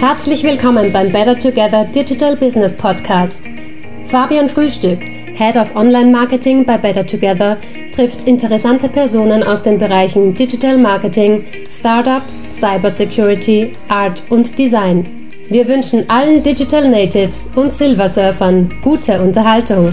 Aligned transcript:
Herzlich 0.00 0.42
willkommen 0.44 0.94
beim 0.94 1.12
Better 1.12 1.38
Together 1.38 1.84
Digital 1.84 2.34
Business 2.34 2.74
Podcast. 2.74 3.46
Fabian 4.06 4.48
Frühstück, 4.48 4.98
Head 5.02 5.58
of 5.58 5.76
Online 5.76 6.10
Marketing 6.10 6.64
bei 6.64 6.78
Better 6.78 7.04
Together, 7.04 7.58
trifft 7.94 8.26
interessante 8.26 8.88
Personen 8.88 9.42
aus 9.42 9.62
den 9.62 9.76
Bereichen 9.76 10.32
Digital 10.32 10.78
Marketing, 10.78 11.44
Startup, 11.68 12.22
Cybersecurity, 12.48 13.74
Art 13.90 14.22
und 14.30 14.58
Design. 14.58 15.04
Wir 15.50 15.68
wünschen 15.68 16.08
allen 16.08 16.42
Digital 16.42 16.90
Natives 16.90 17.50
und 17.54 17.70
Silversurfern 17.70 18.80
gute 18.80 19.20
Unterhaltung. 19.20 19.92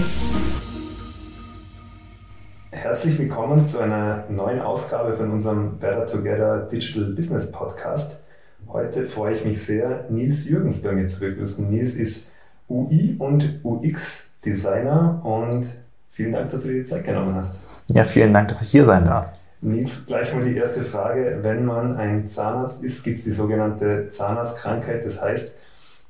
Herzlich 2.70 3.18
willkommen 3.18 3.62
zu 3.66 3.80
einer 3.80 4.24
neuen 4.30 4.62
Ausgabe 4.62 5.12
von 5.12 5.30
unserem 5.32 5.78
Better 5.78 6.06
Together 6.06 6.60
Digital 6.60 7.12
Business 7.12 7.52
Podcast. 7.52 8.24
Heute 8.70 9.06
freue 9.06 9.32
ich 9.32 9.46
mich 9.46 9.62
sehr, 9.62 10.04
Nils 10.10 10.46
Jürgens 10.46 10.82
bei 10.82 10.92
mir 10.92 11.06
zu 11.06 11.20
begrüßen. 11.20 11.70
Nils 11.70 11.94
ist 11.94 12.32
UI 12.68 13.16
und 13.18 13.60
UX 13.64 14.28
Designer 14.44 15.22
und 15.24 15.66
vielen 16.10 16.32
Dank, 16.32 16.50
dass 16.50 16.62
du 16.62 16.68
dir 16.68 16.80
die 16.80 16.84
Zeit 16.84 17.04
genommen 17.04 17.34
hast. 17.34 17.84
Ja, 17.88 18.04
vielen 18.04 18.34
Dank, 18.34 18.48
dass 18.48 18.60
ich 18.60 18.70
hier 18.70 18.84
sein 18.84 19.06
darf. 19.06 19.32
Nils, 19.62 20.04
gleich 20.04 20.34
mal 20.34 20.44
die 20.44 20.54
erste 20.54 20.82
Frage. 20.82 21.38
Wenn 21.40 21.64
man 21.64 21.96
ein 21.96 22.28
Zahnarzt 22.28 22.84
ist, 22.84 23.02
gibt 23.04 23.16
es 23.16 23.24
die 23.24 23.30
sogenannte 23.30 24.10
Zahnarztkrankheit. 24.10 25.02
Das 25.02 25.22
heißt, 25.22 25.54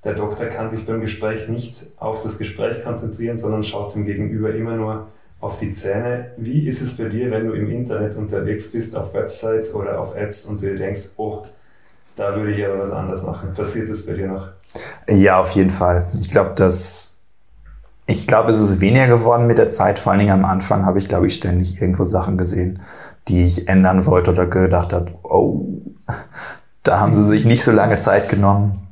der 0.02 0.14
Doktor 0.14 0.46
kann 0.46 0.68
sich 0.68 0.84
beim 0.84 1.00
Gespräch 1.00 1.48
nicht 1.48 1.86
auf 1.96 2.24
das 2.24 2.38
Gespräch 2.38 2.82
konzentrieren, 2.82 3.38
sondern 3.38 3.62
schaut 3.62 3.94
dem 3.94 4.04
Gegenüber 4.04 4.52
immer 4.52 4.74
nur 4.74 5.06
auf 5.38 5.60
die 5.60 5.74
Zähne. 5.74 6.32
Wie 6.36 6.66
ist 6.66 6.82
es 6.82 6.96
bei 6.96 7.04
dir, 7.04 7.30
wenn 7.30 7.46
du 7.46 7.52
im 7.52 7.70
Internet 7.70 8.16
unterwegs 8.16 8.72
bist, 8.72 8.96
auf 8.96 9.14
Websites 9.14 9.72
oder 9.72 10.00
auf 10.00 10.16
Apps 10.16 10.44
und 10.44 10.60
du 10.60 10.76
denkst, 10.76 11.10
oh, 11.18 11.44
da 12.18 12.34
würde 12.34 12.50
ich 12.50 12.64
aber 12.66 12.80
was 12.80 12.90
anders 12.90 13.22
machen. 13.24 13.54
Passiert 13.54 13.88
das 13.88 14.04
bei 14.04 14.14
dir 14.14 14.28
noch? 14.28 14.48
Ja, 15.08 15.40
auf 15.40 15.52
jeden 15.52 15.70
Fall. 15.70 16.06
Ich 16.20 16.30
glaube, 16.30 16.54
dass 16.54 17.18
ich 18.06 18.26
glaube, 18.26 18.50
es 18.50 18.58
ist 18.58 18.80
weniger 18.80 19.06
geworden 19.06 19.46
mit 19.46 19.58
der 19.58 19.68
Zeit. 19.68 19.98
Vor 19.98 20.12
allen 20.12 20.20
Dingen 20.20 20.32
am 20.32 20.46
Anfang 20.46 20.86
habe 20.86 20.98
ich, 20.98 21.08
glaube 21.08 21.26
ich, 21.26 21.34
ständig 21.34 21.80
irgendwo 21.80 22.04
Sachen 22.04 22.38
gesehen, 22.38 22.80
die 23.28 23.44
ich 23.44 23.68
ändern 23.68 24.06
wollte 24.06 24.30
oder 24.30 24.46
gedacht 24.46 24.94
habe, 24.94 25.12
oh, 25.22 25.66
da 26.82 27.00
haben 27.00 27.12
sie 27.12 27.22
sich 27.22 27.44
nicht 27.44 27.62
so 27.62 27.70
lange 27.70 27.96
Zeit 27.96 28.30
genommen. 28.30 28.88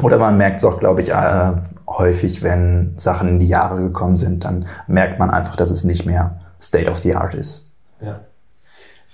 Oder 0.00 0.18
man 0.18 0.36
merkt 0.36 0.60
es 0.60 0.64
auch, 0.64 0.78
glaube 0.78 1.00
ich, 1.00 1.10
äh, 1.10 1.52
häufig, 1.88 2.44
wenn 2.44 2.92
Sachen 2.96 3.28
in 3.28 3.38
die 3.40 3.48
Jahre 3.48 3.80
gekommen 3.80 4.16
sind, 4.16 4.44
dann 4.44 4.66
merkt 4.86 5.18
man 5.18 5.30
einfach, 5.30 5.56
dass 5.56 5.72
es 5.72 5.82
nicht 5.82 6.06
mehr 6.06 6.38
State 6.62 6.88
of 6.88 6.98
the 6.98 7.16
Art 7.16 7.34
ist. 7.34 7.72
Ja. 8.00 8.20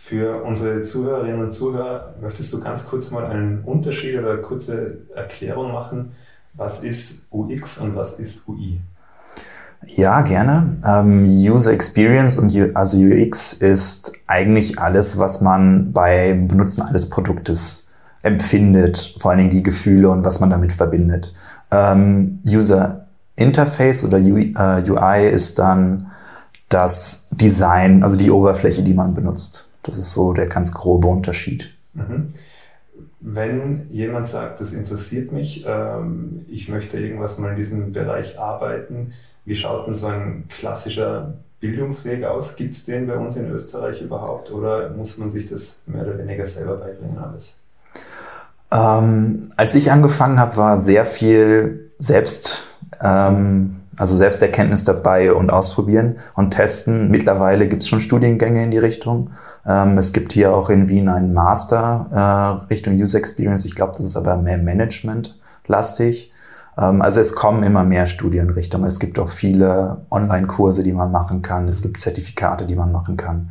Für 0.06 0.42
unsere 0.44 0.83
Zuhörerinnen 0.83 1.44
und 1.44 1.52
Zuhörer 1.52 2.12
möchtest 2.20 2.52
du 2.52 2.60
ganz 2.60 2.86
kurz 2.86 3.10
mal 3.10 3.24
einen 3.24 3.62
Unterschied 3.64 4.19
oder 4.19 4.33
eine 4.33 4.42
kurze 4.42 4.98
Erklärung 5.14 5.72
machen, 5.72 6.12
was 6.52 6.84
ist 6.84 7.33
UX 7.33 7.78
und 7.78 7.96
was 7.96 8.19
ist 8.19 8.46
UI? 8.46 8.83
Ja, 9.86 10.20
gerne. 10.20 10.77
Ähm, 10.86 11.24
User 11.24 11.72
Experience 11.72 12.36
und 12.36 12.55
U 12.55 12.69
also 12.74 12.98
UX 12.98 13.55
ist 13.55 14.12
eigentlich 14.27 14.78
alles, 14.78 15.19
was 15.19 15.41
man 15.41 15.94
beim 15.94 16.48
Benutzen 16.48 16.83
eines 16.83 17.08
Produktes 17.08 17.92
empfindet, 18.20 19.16
vor 19.20 19.30
allen 19.30 19.39
Dingen 19.39 19.50
die 19.52 19.62
Gefühle 19.62 20.11
und 20.11 20.22
was 20.22 20.39
man 20.39 20.50
damit 20.50 20.74
verbindet. 20.74 21.33
Ähm, 21.70 22.41
User 22.46 23.06
Interface 23.36 24.05
oder 24.05 24.18
UI, 24.18 24.52
äh, 24.55 24.83
UI 24.86 25.30
ist 25.30 25.58
dann 25.58 26.11
das 26.68 27.28
Design, 27.30 28.02
also 28.02 28.16
die 28.18 28.30
Oberfläche, 28.30 28.83
die 28.83 28.92
man 28.92 29.14
benutzt. 29.14 29.70
Das 29.84 29.96
ist 29.96 30.12
so 30.12 30.32
der 30.32 30.48
ganz 30.48 30.74
grobe 30.74 31.06
Unterschied. 31.06 31.70
Mhm. 31.92 32.28
Wenn 33.20 33.88
jemand 33.90 34.27
sagt, 34.27 34.60
das 34.60 34.72
interessiert 34.72 35.32
mich, 35.32 35.64
ähm, 35.66 36.44
ich 36.48 36.68
möchte 36.68 36.98
irgendwas 36.98 37.38
mal 37.38 37.50
in 37.50 37.56
diesem 37.56 37.92
Bereich 37.92 38.38
arbeiten, 38.38 39.12
wie 39.44 39.55
schaut 39.55 39.86
denn 39.86 39.94
so 39.94 40.08
ein 40.08 40.48
klassischer 40.48 41.34
Bildungsweg 41.60 42.24
aus? 42.24 42.56
Gibt 42.56 42.74
es 42.74 42.84
den 42.84 43.06
bei 43.06 43.17
uns 43.17 43.36
in 43.36 43.50
Österreich 43.50 44.02
überhaupt 44.02 44.50
oder 44.50 44.90
muss 44.90 45.17
man 45.17 45.30
sich 45.30 45.48
das 45.48 45.83
mehr 45.86 46.02
oder 46.02 46.18
weniger 46.18 46.44
selber 46.44 46.77
beibringen 46.77 47.18
alles? 47.18 47.56
Ähm, 48.70 49.50
als 49.56 49.74
ich 49.74 49.90
angefangen 49.92 50.39
habe, 50.39 50.56
war 50.56 50.78
sehr 50.78 51.05
viel 51.05 51.90
selbst 51.96 52.64
ähm, 53.00 53.77
also 53.96 54.16
Selbsterkenntnis 54.16 54.84
dabei 54.84 55.32
und 55.32 55.50
ausprobieren 55.50 56.16
und 56.34 56.52
testen. 56.52 57.10
Mittlerweile 57.10 57.68
gibt 57.68 57.82
es 57.82 57.88
schon 57.88 58.00
Studiengänge 58.00 58.62
in 58.62 58.70
die 58.70 58.78
Richtung. 58.78 59.30
Ähm, 59.66 59.98
es 59.98 60.12
gibt 60.12 60.32
hier 60.32 60.55
auch 60.55 60.70
in 60.70 60.88
Wien 60.88 61.08
einen 61.08 61.32
Master 61.32 62.62
äh, 62.68 62.72
Richtung 62.72 62.94
User 62.94 63.18
Experience. 63.18 63.64
Ich 63.64 63.74
glaube, 63.74 63.92
das 63.96 64.06
ist 64.06 64.16
aber 64.16 64.36
mehr 64.36 64.58
Management-lastig. 64.58 66.32
Ähm, 66.78 67.02
also 67.02 67.20
es 67.20 67.34
kommen 67.34 67.62
immer 67.62 67.84
mehr 67.84 68.06
Studienrichtungen. 68.06 68.86
Es 68.86 69.00
gibt 69.00 69.18
auch 69.18 69.28
viele 69.28 70.02
Online-Kurse, 70.11 70.82
die 70.82 70.92
man 70.92 71.12
machen 71.12 71.42
kann. 71.42 71.68
Es 71.68 71.82
gibt 71.82 72.00
Zertifikate, 72.00 72.66
die 72.66 72.76
man 72.76 72.92
machen 72.92 73.16
kann. 73.16 73.50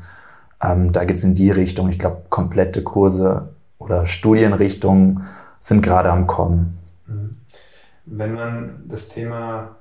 Ähm, 0.62 0.92
da 0.92 1.06
geht 1.06 1.18
es 1.18 1.24
in 1.24 1.36
die 1.36 1.52
Richtung. 1.52 1.90
Ich 1.90 2.00
glaube, 2.00 2.24
komplette 2.30 2.84
Kurse 2.84 3.50
oder 3.78 4.06
Studienrichtungen 4.06 5.24
sind 5.60 5.82
gerade 5.82 6.12
am 6.12 6.28
Kommen. 6.28 6.78
Mhm. 7.08 7.38
Wenn 8.06 8.34
man 8.34 8.84
das 8.88 9.10
Thema 9.10 9.78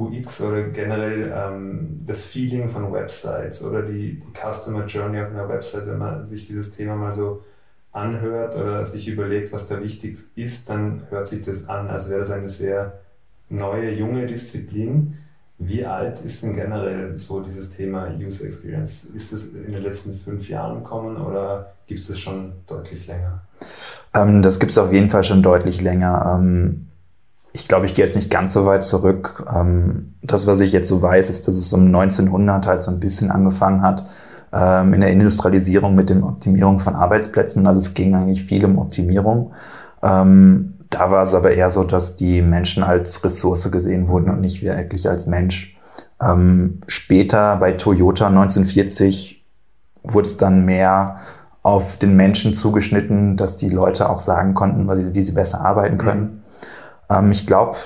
UX 0.00 0.40
oder 0.42 0.62
generell 0.64 1.32
ähm, 1.34 2.00
das 2.06 2.26
Feeling 2.26 2.70
von 2.70 2.92
Websites 2.92 3.64
oder 3.64 3.82
die, 3.82 4.20
die 4.20 4.32
Customer 4.32 4.86
Journey 4.86 5.20
auf 5.20 5.30
einer 5.30 5.48
Website, 5.48 5.86
wenn 5.86 5.98
man 5.98 6.26
sich 6.26 6.46
dieses 6.46 6.72
Thema 6.76 6.96
mal 6.96 7.12
so 7.12 7.42
anhört 7.92 8.56
oder 8.56 8.84
sich 8.84 9.08
überlegt, 9.08 9.52
was 9.52 9.68
da 9.68 9.80
wichtig 9.82 10.16
ist, 10.36 10.70
dann 10.70 11.02
hört 11.10 11.28
sich 11.28 11.44
das 11.44 11.68
an, 11.68 11.88
als 11.88 12.08
wäre 12.08 12.20
das 12.20 12.30
eine 12.30 12.48
sehr 12.48 13.00
neue, 13.48 13.90
junge 13.90 14.26
Disziplin. 14.26 15.18
Wie 15.58 15.84
alt 15.84 16.20
ist 16.22 16.42
denn 16.42 16.54
generell 16.54 17.18
so 17.18 17.42
dieses 17.42 17.76
Thema 17.76 18.08
User 18.18 18.46
Experience? 18.46 19.04
Ist 19.04 19.32
das 19.32 19.48
in 19.48 19.72
den 19.72 19.82
letzten 19.82 20.14
fünf 20.14 20.48
Jahren 20.48 20.82
gekommen 20.82 21.18
oder 21.18 21.74
gibt 21.86 22.00
es 22.00 22.06
das 22.06 22.18
schon 22.18 22.52
deutlich 22.66 23.06
länger? 23.06 23.42
Ähm, 24.14 24.40
das 24.40 24.58
gibt 24.58 24.72
es 24.72 24.78
auf 24.78 24.92
jeden 24.92 25.10
Fall 25.10 25.24
schon 25.24 25.42
deutlich 25.42 25.82
länger. 25.82 26.38
Ähm 26.38 26.86
ich 27.52 27.66
glaube, 27.68 27.86
ich 27.86 27.94
gehe 27.94 28.04
jetzt 28.04 28.16
nicht 28.16 28.30
ganz 28.30 28.52
so 28.52 28.66
weit 28.66 28.84
zurück. 28.84 29.44
Ähm, 29.52 30.14
das, 30.22 30.46
was 30.46 30.60
ich 30.60 30.72
jetzt 30.72 30.88
so 30.88 31.02
weiß, 31.02 31.28
ist, 31.28 31.48
dass 31.48 31.56
es 31.56 31.72
um 31.72 31.86
1900 31.86 32.66
halt 32.66 32.82
so 32.82 32.90
ein 32.90 33.00
bisschen 33.00 33.30
angefangen 33.30 33.82
hat 33.82 34.04
ähm, 34.52 34.94
in 34.94 35.00
der 35.00 35.10
Industrialisierung 35.10 35.94
mit 35.94 36.10
dem 36.10 36.22
Optimierung 36.22 36.78
von 36.78 36.94
Arbeitsplätzen. 36.94 37.66
Also 37.66 37.78
es 37.78 37.94
ging 37.94 38.14
eigentlich 38.14 38.44
viel 38.44 38.64
um 38.64 38.78
Optimierung. 38.78 39.52
Ähm, 40.02 40.74
da 40.90 41.10
war 41.10 41.22
es 41.22 41.34
aber 41.34 41.52
eher 41.52 41.70
so, 41.70 41.84
dass 41.84 42.16
die 42.16 42.42
Menschen 42.42 42.82
als 42.82 43.22
Ressource 43.24 43.70
gesehen 43.70 44.08
wurden 44.08 44.30
und 44.30 44.40
nicht 44.40 44.62
wirklich 44.62 45.08
als 45.08 45.26
Mensch. 45.26 45.76
später 46.88 47.56
bei 47.56 47.72
Toyota 47.72 48.26
1940 48.26 49.46
wurde 50.02 50.26
es 50.26 50.36
dann 50.36 50.64
mehr 50.64 51.16
auf 51.62 51.96
den 51.96 52.16
Menschen 52.16 52.54
zugeschnitten, 52.54 53.36
dass 53.36 53.56
die 53.56 53.68
Leute 53.68 54.08
auch 54.08 54.20
sagen 54.20 54.54
konnten, 54.54 54.88
wie 55.14 55.20
sie 55.20 55.32
besser 55.32 55.60
arbeiten 55.60 55.96
können. 55.96 56.39
Ähm, 57.10 57.30
ich 57.30 57.46
glaube, 57.46 57.76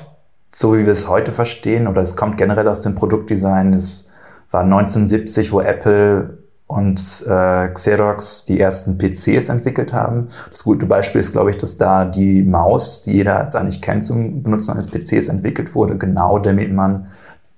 so 0.52 0.76
wie 0.76 0.84
wir 0.84 0.92
es 0.92 1.08
heute 1.08 1.32
verstehen, 1.32 1.88
oder 1.88 2.02
es 2.02 2.16
kommt 2.16 2.36
generell 2.36 2.68
aus 2.68 2.82
dem 2.82 2.94
Produktdesign, 2.94 3.74
es 3.74 4.12
war 4.50 4.62
1970, 4.62 5.50
wo 5.52 5.60
Apple 5.60 6.38
und 6.66 7.24
äh, 7.28 7.68
Xerox 7.68 8.44
die 8.44 8.58
ersten 8.58 8.98
PCs 8.98 9.48
entwickelt 9.48 9.92
haben. 9.92 10.28
Das 10.50 10.64
gute 10.64 10.86
Beispiel 10.86 11.20
ist, 11.20 11.32
glaube 11.32 11.50
ich, 11.50 11.58
dass 11.58 11.76
da 11.76 12.04
die 12.04 12.42
Maus, 12.42 13.02
die 13.02 13.12
jeder 13.12 13.42
jetzt 13.42 13.56
eigentlich 13.56 13.82
kennt 13.82 14.04
zum 14.04 14.42
Benutzen 14.42 14.72
eines 14.72 14.90
PCs, 14.90 15.28
entwickelt 15.28 15.74
wurde, 15.74 15.98
genau 15.98 16.38
damit 16.38 16.72
man 16.72 17.08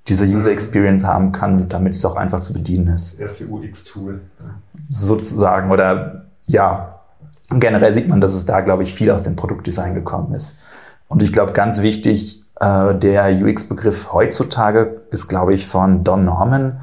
diese 0.08 0.24
User 0.24 0.50
Experience 0.50 1.04
haben 1.04 1.32
kann, 1.32 1.68
damit 1.68 1.94
es 1.94 2.04
auch 2.04 2.16
einfach 2.16 2.40
zu 2.40 2.52
bedienen 2.52 2.88
ist. 2.88 3.14
Das 3.14 3.20
erste 3.20 3.46
UX-Tool. 3.46 4.20
Sozusagen. 4.88 5.70
Oder 5.70 6.26
ja, 6.46 7.00
generell 7.50 7.92
sieht 7.92 8.08
man, 8.08 8.20
dass 8.20 8.32
es 8.32 8.46
da, 8.46 8.60
glaube 8.60 8.84
ich, 8.84 8.94
viel 8.94 9.10
aus 9.10 9.22
dem 9.22 9.36
Produktdesign 9.36 9.94
gekommen 9.94 10.34
ist. 10.34 10.56
Und 11.08 11.22
ich 11.22 11.32
glaube, 11.32 11.52
ganz 11.52 11.82
wichtig, 11.82 12.44
äh, 12.60 12.94
der 12.94 13.30
UX-Begriff 13.42 14.12
heutzutage 14.12 15.02
ist, 15.10 15.28
glaube 15.28 15.54
ich, 15.54 15.66
von 15.66 16.04
Don 16.04 16.24
Norman 16.24 16.80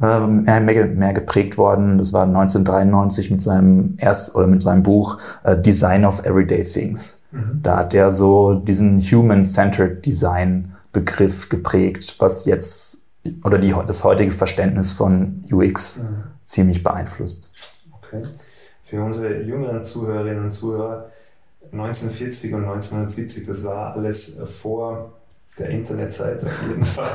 äh, 0.00 0.26
mehr, 0.26 0.60
mehr, 0.60 1.12
geprägt 1.12 1.58
worden. 1.58 1.98
Das 1.98 2.12
war 2.12 2.24
1993 2.24 3.30
mit 3.30 3.40
seinem 3.40 3.96
erst 3.98 4.34
oder 4.34 4.46
mit 4.46 4.62
seinem 4.62 4.82
Buch 4.82 5.18
äh, 5.44 5.56
Design 5.56 6.04
of 6.04 6.24
Everyday 6.24 6.64
Things. 6.64 7.24
Mhm. 7.32 7.60
Da 7.62 7.78
hat 7.78 7.94
er 7.94 8.10
so 8.10 8.54
diesen 8.54 9.00
Human-Centered 9.00 10.04
Design 10.04 10.72
Begriff 10.92 11.48
geprägt, 11.48 12.16
was 12.18 12.46
jetzt 12.46 13.06
oder 13.44 13.58
die, 13.58 13.74
das 13.86 14.04
heutige 14.04 14.30
Verständnis 14.30 14.92
von 14.92 15.44
UX 15.50 15.98
mhm. 15.98 16.24
ziemlich 16.44 16.82
beeinflusst. 16.82 17.52
Okay. 17.92 18.22
Für 18.82 19.02
unsere 19.02 19.42
jüngeren 19.42 19.84
Zuhörerinnen 19.84 20.44
und 20.44 20.52
Zuhörer, 20.52 21.10
1940 21.72 22.54
und 22.54 22.64
1970, 22.64 23.46
das 23.46 23.64
war 23.64 23.94
alles 23.94 24.40
vor 24.60 25.12
der 25.58 25.70
Internetzeit 25.70 26.44
auf 26.44 26.62
jeden 26.68 26.84
Fall, 26.84 27.10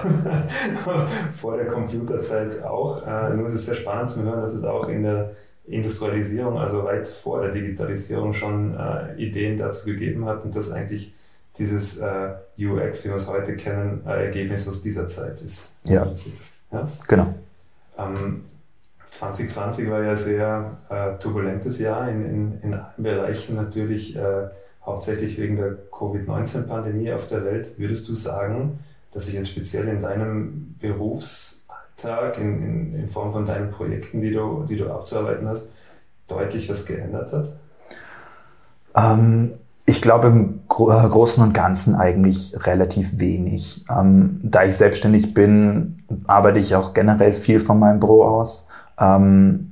vor 1.36 1.58
der 1.58 1.68
Computerzeit 1.68 2.64
auch. 2.64 3.06
Äh, 3.06 3.36
nur 3.36 3.48
ist 3.48 3.54
es 3.54 3.66
sehr 3.68 3.76
spannend 3.76 4.10
zu 4.10 4.24
hören, 4.24 4.42
dass 4.42 4.54
es 4.54 4.64
auch 4.64 4.88
in 4.88 5.04
der 5.04 5.32
Industrialisierung, 5.66 6.58
also 6.58 6.84
weit 6.84 7.08
vor 7.08 7.42
der 7.42 7.52
Digitalisierung 7.52 8.34
schon 8.34 8.76
äh, 8.76 9.16
Ideen 9.16 9.58
dazu 9.58 9.86
gegeben 9.86 10.26
hat 10.26 10.44
und 10.44 10.56
dass 10.56 10.72
eigentlich 10.72 11.14
dieses 11.58 12.00
äh, 12.00 12.34
UX, 12.58 13.06
wie 13.06 13.10
wir 13.10 13.16
es 13.16 13.28
heute 13.28 13.56
kennen, 13.56 14.06
Ergebnis 14.06 14.68
aus 14.68 14.82
dieser 14.82 15.08
Zeit 15.08 15.42
ist. 15.42 15.74
Ja, 15.84 16.12
ja? 16.72 16.88
genau. 17.08 17.34
Ähm, 17.98 18.44
2020 19.12 19.90
war 19.90 20.02
ja 20.02 20.16
sehr 20.16 20.78
äh, 20.90 21.18
turbulentes 21.22 21.80
Jahr 21.80 22.10
in, 22.10 22.26
in, 22.26 22.62
in 22.62 22.74
allen 22.74 22.94
Bereichen 22.98 23.56
natürlich, 23.56 24.16
äh, 24.16 24.48
hauptsächlich 24.84 25.40
wegen 25.40 25.58
der 25.58 25.76
Covid-19-Pandemie 25.92 27.12
auf 27.12 27.28
der 27.28 27.46
Welt. 27.46 27.78
Würdest 27.78 28.08
du 28.10 28.16
sagen, 28.16 28.80
dass 29.12 29.26
sich 29.26 29.36
jetzt 29.36 29.50
speziell 29.50 29.88
in 29.90 30.02
deinem 30.02 30.76
Berufsalltag, 30.80 32.38
in, 32.40 32.64
in, 32.64 32.96
in 32.96 33.08
Form 33.10 33.32
von 33.32 33.46
deinen 33.46 33.70
Projekten, 33.70 34.22
die 34.22 34.32
du, 34.32 34.64
die 34.68 34.78
du 34.78 34.90
abzuarbeiten 34.90 35.48
hast, 35.48 35.74
deutlich 36.28 36.70
was 36.70 36.86
geändert 36.86 37.34
hat? 37.34 37.54
Ähm, 38.96 39.54
ich 39.86 40.02
glaube 40.02 40.28
im 40.28 40.62
äh, 40.70 41.08
Großen 41.08 41.44
und 41.44 41.54
Ganzen 41.54 41.96
eigentlich 41.96 42.56
relativ 42.66 43.20
wenig. 43.20 43.86
Ähm, 43.90 44.40
da 44.42 44.64
ich 44.64 44.78
selbstständig 44.78 45.34
bin, 45.34 45.98
arbeite 46.28 46.60
ich 46.60 46.76
auch 46.76 46.94
generell 46.94 47.34
viel 47.34 47.60
von 47.60 47.78
meinem 47.78 48.00
Büro 48.00 48.24
aus. 48.24 48.68
Ähm, 49.02 49.72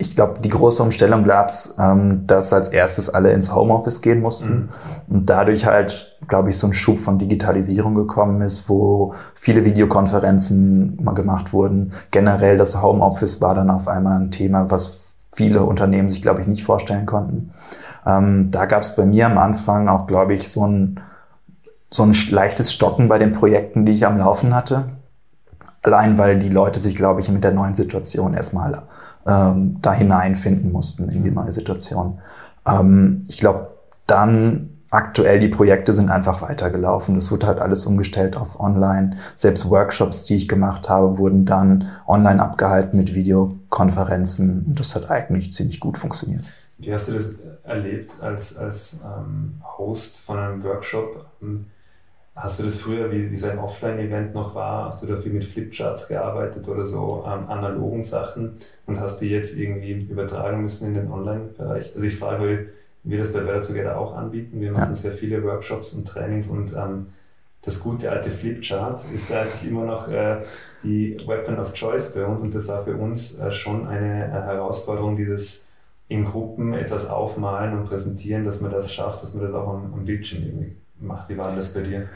ich 0.00 0.14
glaube, 0.14 0.40
die 0.40 0.48
große 0.48 0.80
Umstellung 0.80 1.24
gab 1.24 1.48
es, 1.48 1.74
ähm, 1.78 2.24
dass 2.26 2.52
als 2.52 2.68
erstes 2.68 3.10
alle 3.10 3.32
ins 3.32 3.52
Homeoffice 3.52 4.00
gehen 4.00 4.20
mussten 4.20 4.70
mhm. 5.08 5.14
und 5.16 5.30
dadurch 5.30 5.66
halt, 5.66 6.18
glaube 6.28 6.50
ich, 6.50 6.58
so 6.58 6.68
ein 6.68 6.72
Schub 6.72 7.00
von 7.00 7.18
Digitalisierung 7.18 7.96
gekommen 7.96 8.40
ist, 8.40 8.68
wo 8.68 9.14
viele 9.34 9.64
Videokonferenzen 9.64 11.02
mal 11.02 11.14
gemacht 11.14 11.52
wurden. 11.52 11.92
Generell 12.12 12.56
das 12.56 12.80
Homeoffice 12.80 13.40
war 13.40 13.56
dann 13.56 13.70
auf 13.70 13.88
einmal 13.88 14.20
ein 14.20 14.30
Thema, 14.30 14.70
was 14.70 15.16
viele 15.32 15.64
Unternehmen 15.64 16.08
sich, 16.08 16.22
glaube 16.22 16.42
ich, 16.42 16.46
nicht 16.46 16.62
vorstellen 16.62 17.06
konnten. 17.06 17.50
Ähm, 18.06 18.50
da 18.52 18.66
gab 18.66 18.82
es 18.82 18.94
bei 18.94 19.04
mir 19.04 19.26
am 19.26 19.38
Anfang 19.38 19.88
auch, 19.88 20.06
glaube 20.06 20.34
ich, 20.34 20.48
so 20.48 20.64
ein, 20.64 21.00
so 21.90 22.04
ein 22.04 22.14
leichtes 22.30 22.72
Stocken 22.72 23.08
bei 23.08 23.18
den 23.18 23.32
Projekten, 23.32 23.84
die 23.84 23.92
ich 23.92 24.06
am 24.06 24.18
Laufen 24.18 24.54
hatte. 24.54 24.97
Allein 25.82 26.18
weil 26.18 26.38
die 26.38 26.48
Leute 26.48 26.80
sich, 26.80 26.96
glaube 26.96 27.20
ich, 27.20 27.28
mit 27.28 27.44
der 27.44 27.52
neuen 27.52 27.74
Situation 27.74 28.34
erstmal 28.34 28.82
ähm, 29.26 29.78
da 29.80 29.92
hineinfinden 29.92 30.72
mussten 30.72 31.08
in 31.08 31.24
die 31.24 31.30
neue 31.30 31.52
Situation. 31.52 32.20
Ähm, 32.66 33.24
ich 33.28 33.38
glaube, 33.38 33.68
dann 34.06 34.70
aktuell 34.90 35.38
die 35.38 35.48
Projekte 35.48 35.92
sind 35.92 36.08
einfach 36.08 36.40
weitergelaufen. 36.40 37.14
Das 37.14 37.30
wurde 37.30 37.46
halt 37.46 37.58
alles 37.58 37.84
umgestellt 37.86 38.36
auf 38.36 38.58
online. 38.58 39.16
Selbst 39.34 39.68
Workshops, 39.70 40.24
die 40.24 40.36
ich 40.36 40.48
gemacht 40.48 40.88
habe, 40.88 41.18
wurden 41.18 41.44
dann 41.44 41.88
online 42.06 42.42
abgehalten 42.42 42.96
mit 42.96 43.14
Videokonferenzen. 43.14 44.64
Und 44.66 44.80
das 44.80 44.94
hat 44.94 45.10
eigentlich 45.10 45.52
ziemlich 45.52 45.80
gut 45.80 45.98
funktioniert. 45.98 46.44
Wie 46.78 46.92
hast 46.92 47.08
du 47.08 47.12
das 47.12 47.40
erlebt 47.64 48.12
als, 48.22 48.56
als 48.56 49.00
ähm, 49.04 49.60
Host 49.76 50.20
von 50.20 50.38
einem 50.38 50.62
Workshop? 50.62 51.26
Hast 52.40 52.60
du 52.60 52.62
das 52.62 52.76
früher, 52.76 53.10
wie, 53.10 53.30
wie 53.30 53.36
so 53.36 53.48
ein 53.48 53.58
Offline-Event 53.58 54.32
noch 54.32 54.54
war, 54.54 54.86
hast 54.86 55.02
du 55.02 55.08
dafür 55.08 55.32
mit 55.32 55.44
Flipcharts 55.44 56.06
gearbeitet 56.06 56.68
oder 56.68 56.84
so 56.84 57.24
ähm, 57.26 57.48
analogen 57.48 58.04
Sachen 58.04 58.58
und 58.86 59.00
hast 59.00 59.18
die 59.18 59.28
jetzt 59.28 59.58
irgendwie 59.58 59.92
übertragen 59.92 60.62
müssen 60.62 60.88
in 60.88 60.94
den 60.94 61.10
Online-Bereich? 61.10 61.92
Also 61.94 62.06
ich 62.06 62.16
frage, 62.16 62.40
weil 62.40 62.68
wir 63.02 63.18
das 63.18 63.32
bei 63.32 63.40
Better 63.40 63.62
Together 63.62 63.98
auch 63.98 64.14
anbieten. 64.14 64.60
Wir 64.60 64.70
machen 64.70 64.90
ja. 64.90 64.94
sehr 64.94 65.12
viele 65.12 65.42
Workshops 65.42 65.94
und 65.94 66.06
Trainings 66.06 66.48
und 66.48 66.74
ähm, 66.74 67.08
das 67.62 67.80
gute 67.80 68.10
alte 68.10 68.30
Flipchart 68.30 69.00
ist 69.00 69.32
eigentlich 69.32 69.70
immer 69.70 69.84
noch 69.84 70.08
äh, 70.08 70.40
die 70.84 71.16
Weapon 71.26 71.58
of 71.58 71.72
Choice 71.72 72.14
bei 72.14 72.24
uns 72.24 72.42
und 72.42 72.54
das 72.54 72.68
war 72.68 72.84
für 72.84 72.96
uns 72.96 73.38
äh, 73.38 73.50
schon 73.50 73.88
eine 73.88 74.26
äh, 74.26 74.30
Herausforderung, 74.30 75.16
dieses 75.16 75.68
in 76.06 76.24
Gruppen 76.24 76.72
etwas 76.72 77.08
aufmalen 77.08 77.76
und 77.76 77.84
präsentieren, 77.84 78.44
dass 78.44 78.60
man 78.60 78.70
das 78.70 78.92
schafft, 78.92 79.22
dass 79.22 79.34
man 79.34 79.42
das 79.42 79.52
auch 79.54 79.68
am, 79.68 79.92
am 79.92 80.04
Bildschirm 80.04 80.44
irgendwie 80.44 80.76
macht. 81.00 81.28
Wie 81.28 81.38
war 81.38 81.54
das 81.54 81.74
bei 81.74 81.80
dir? 81.80 82.08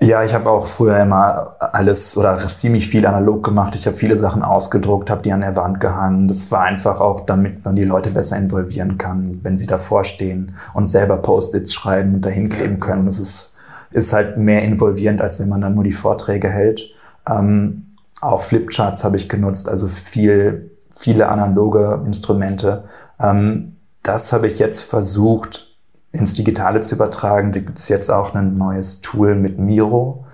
Ja, 0.00 0.22
ich 0.22 0.34
habe 0.34 0.50
auch 0.50 0.66
früher 0.66 0.98
immer 0.98 1.56
alles 1.60 2.16
oder 2.16 2.36
ziemlich 2.48 2.88
viel 2.88 3.06
analog 3.06 3.42
gemacht. 3.42 3.74
Ich 3.74 3.86
habe 3.86 3.96
viele 3.96 4.16
Sachen 4.16 4.42
ausgedruckt, 4.42 5.08
habe 5.08 5.22
die 5.22 5.32
an 5.32 5.40
der 5.40 5.56
Wand 5.56 5.80
gehangen. 5.80 6.28
Das 6.28 6.50
war 6.50 6.62
einfach 6.62 7.00
auch, 7.00 7.20
damit 7.20 7.64
man 7.64 7.74
die 7.74 7.84
Leute 7.84 8.10
besser 8.10 8.36
involvieren 8.36 8.98
kann, 8.98 9.40
wenn 9.42 9.56
sie 9.56 9.66
davor 9.66 10.04
stehen 10.04 10.56
und 10.74 10.88
selber 10.88 11.16
Post-its 11.16 11.72
schreiben 11.72 12.16
und 12.16 12.20
dahin 12.22 12.50
kleben 12.50 12.80
können. 12.80 13.06
Das 13.06 13.18
ist, 13.18 13.54
ist 13.92 14.12
halt 14.12 14.36
mehr 14.36 14.62
involvierend, 14.62 15.22
als 15.22 15.40
wenn 15.40 15.48
man 15.48 15.62
dann 15.62 15.74
nur 15.74 15.84
die 15.84 15.92
Vorträge 15.92 16.50
hält. 16.50 16.90
Ähm, 17.26 17.94
auch 18.20 18.42
Flipcharts 18.42 19.04
habe 19.04 19.16
ich 19.16 19.28
genutzt, 19.28 19.68
also 19.68 19.86
viel, 19.86 20.70
viele 20.96 21.28
analoge 21.28 22.02
Instrumente. 22.04 22.84
Ähm, 23.20 23.76
das 24.02 24.34
habe 24.34 24.48
ich 24.48 24.58
jetzt 24.58 24.82
versucht, 24.82 25.73
ins 26.14 26.34
Digitale 26.34 26.80
zu 26.80 26.94
übertragen. 26.94 27.52
Da 27.52 27.60
gibt 27.60 27.78
es 27.78 27.88
jetzt 27.88 28.10
auch 28.10 28.34
ein 28.34 28.56
neues 28.56 29.00
Tool 29.00 29.34
mit 29.34 29.58
Miro. 29.58 30.24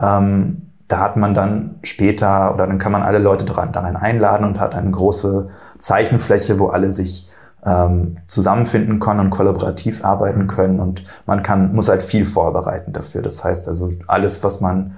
Ähm, 0.00 0.70
da 0.86 1.00
hat 1.00 1.16
man 1.16 1.34
dann 1.34 1.76
später 1.82 2.54
oder 2.54 2.66
dann 2.66 2.78
kann 2.78 2.92
man 2.92 3.02
alle 3.02 3.18
Leute 3.18 3.44
daran, 3.44 3.72
daran 3.72 3.96
einladen 3.96 4.46
und 4.46 4.60
hat 4.60 4.74
eine 4.74 4.90
große 4.90 5.48
Zeichenfläche, 5.78 6.58
wo 6.60 6.68
alle 6.68 6.92
sich 6.92 7.28
ähm, 7.64 8.16
zusammenfinden 8.26 9.00
können 9.00 9.20
und 9.20 9.30
kollaborativ 9.30 10.04
arbeiten 10.04 10.46
können 10.46 10.78
und 10.78 11.02
man 11.26 11.42
kann, 11.42 11.74
muss 11.74 11.88
halt 11.88 12.02
viel 12.02 12.24
vorbereiten 12.24 12.92
dafür. 12.92 13.22
Das 13.22 13.42
heißt 13.42 13.66
also 13.66 13.90
alles, 14.06 14.44
was 14.44 14.60
man 14.60 14.96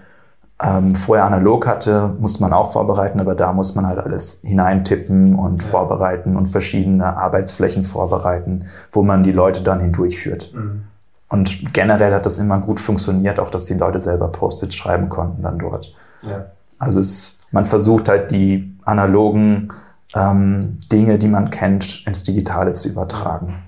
ähm, 0.62 0.94
vorher 0.94 1.26
analog 1.26 1.66
hatte, 1.66 2.14
muss 2.18 2.40
man 2.40 2.52
auch 2.52 2.72
vorbereiten, 2.72 3.20
aber 3.20 3.34
da 3.34 3.52
muss 3.52 3.74
man 3.74 3.86
halt 3.86 3.98
alles 3.98 4.40
hineintippen 4.42 5.34
und 5.34 5.62
ja. 5.62 5.68
vorbereiten 5.68 6.36
und 6.36 6.46
verschiedene 6.46 7.16
Arbeitsflächen 7.16 7.84
vorbereiten, 7.84 8.66
wo 8.90 9.02
man 9.02 9.22
die 9.22 9.32
Leute 9.32 9.62
dann 9.62 9.80
hindurchführt. 9.80 10.52
Mhm. 10.54 10.84
Und 11.28 11.74
generell 11.74 12.14
hat 12.14 12.24
das 12.24 12.38
immer 12.38 12.60
gut 12.60 12.80
funktioniert, 12.80 13.40
auch 13.40 13.50
dass 13.50 13.64
die 13.66 13.74
Leute 13.74 13.98
selber 13.98 14.28
Post-its 14.28 14.74
schreiben 14.74 15.08
konnten 15.08 15.42
dann 15.42 15.58
dort. 15.58 15.92
Ja. 16.22 16.46
Also 16.78 17.00
es, 17.00 17.40
man 17.50 17.64
versucht 17.64 18.08
halt 18.08 18.30
die 18.30 18.78
analogen 18.84 19.72
ähm, 20.14 20.78
Dinge, 20.90 21.18
die 21.18 21.28
man 21.28 21.50
kennt, 21.50 22.06
ins 22.06 22.24
Digitale 22.24 22.72
zu 22.72 22.88
übertragen. 22.88 23.62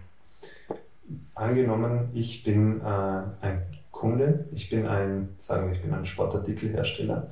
Angenommen, 1.35 2.09
ich 2.15 2.45
bin 2.45 2.81
äh, 2.81 3.45
ein 3.47 3.63
Kunde. 3.99 4.45
Ich 4.53 4.71
bin 4.71 4.87
ein, 4.87 5.31
sagen 5.39 5.67
wir, 5.67 5.75
ich 5.75 5.83
bin 5.83 5.93
ein 5.93 6.05
Sportartikelhersteller 6.05 7.27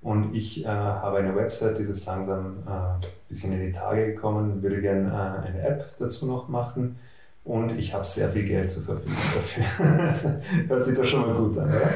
und 0.00 0.32
ich 0.32 0.64
äh, 0.64 0.68
habe 0.68 1.18
eine 1.18 1.34
Website, 1.34 1.76
die 1.76 1.82
ist 1.82 1.88
jetzt 1.88 2.06
langsam 2.06 2.58
äh, 2.68 2.70
ein 2.70 3.00
bisschen 3.28 3.52
in 3.52 3.66
die 3.66 3.72
Tage 3.72 4.06
gekommen, 4.06 4.62
würde 4.62 4.80
gerne 4.80 5.08
äh, 5.08 5.48
eine 5.48 5.64
App 5.64 5.96
dazu 5.98 6.26
noch 6.26 6.48
machen 6.48 6.96
und 7.42 7.70
ich 7.70 7.92
habe 7.92 8.04
sehr 8.04 8.28
viel 8.28 8.44
Geld 8.44 8.70
zur 8.70 8.84
Verfügung 8.84 9.12
dafür. 9.12 10.40
Hört 10.68 10.84
sich 10.84 10.96
doch 10.96 11.04
schon 11.04 11.22
mal 11.22 11.34
gut 11.34 11.58
an, 11.58 11.68
oder? 11.68 11.90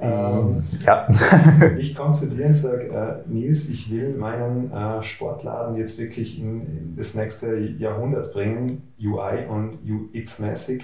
Ähm, 0.00 0.62
ja. 0.86 1.06
ich 1.76 1.94
komme 1.94 2.14
zu 2.14 2.28
dir 2.30 2.46
und 2.46 2.56
sage, 2.56 2.86
äh, 2.86 3.28
Nils, 3.30 3.68
ich 3.68 3.92
will 3.92 4.16
meinen 4.16 4.72
äh, 4.72 5.02
Sportladen 5.02 5.74
jetzt 5.74 5.98
wirklich 5.98 6.40
in, 6.40 6.62
in, 6.62 6.94
das 6.96 7.14
nächste 7.14 7.58
Jahrhundert 7.58 8.32
bringen, 8.32 8.94
UI 8.98 9.44
und 9.46 9.78
UX-mäßig 9.84 10.82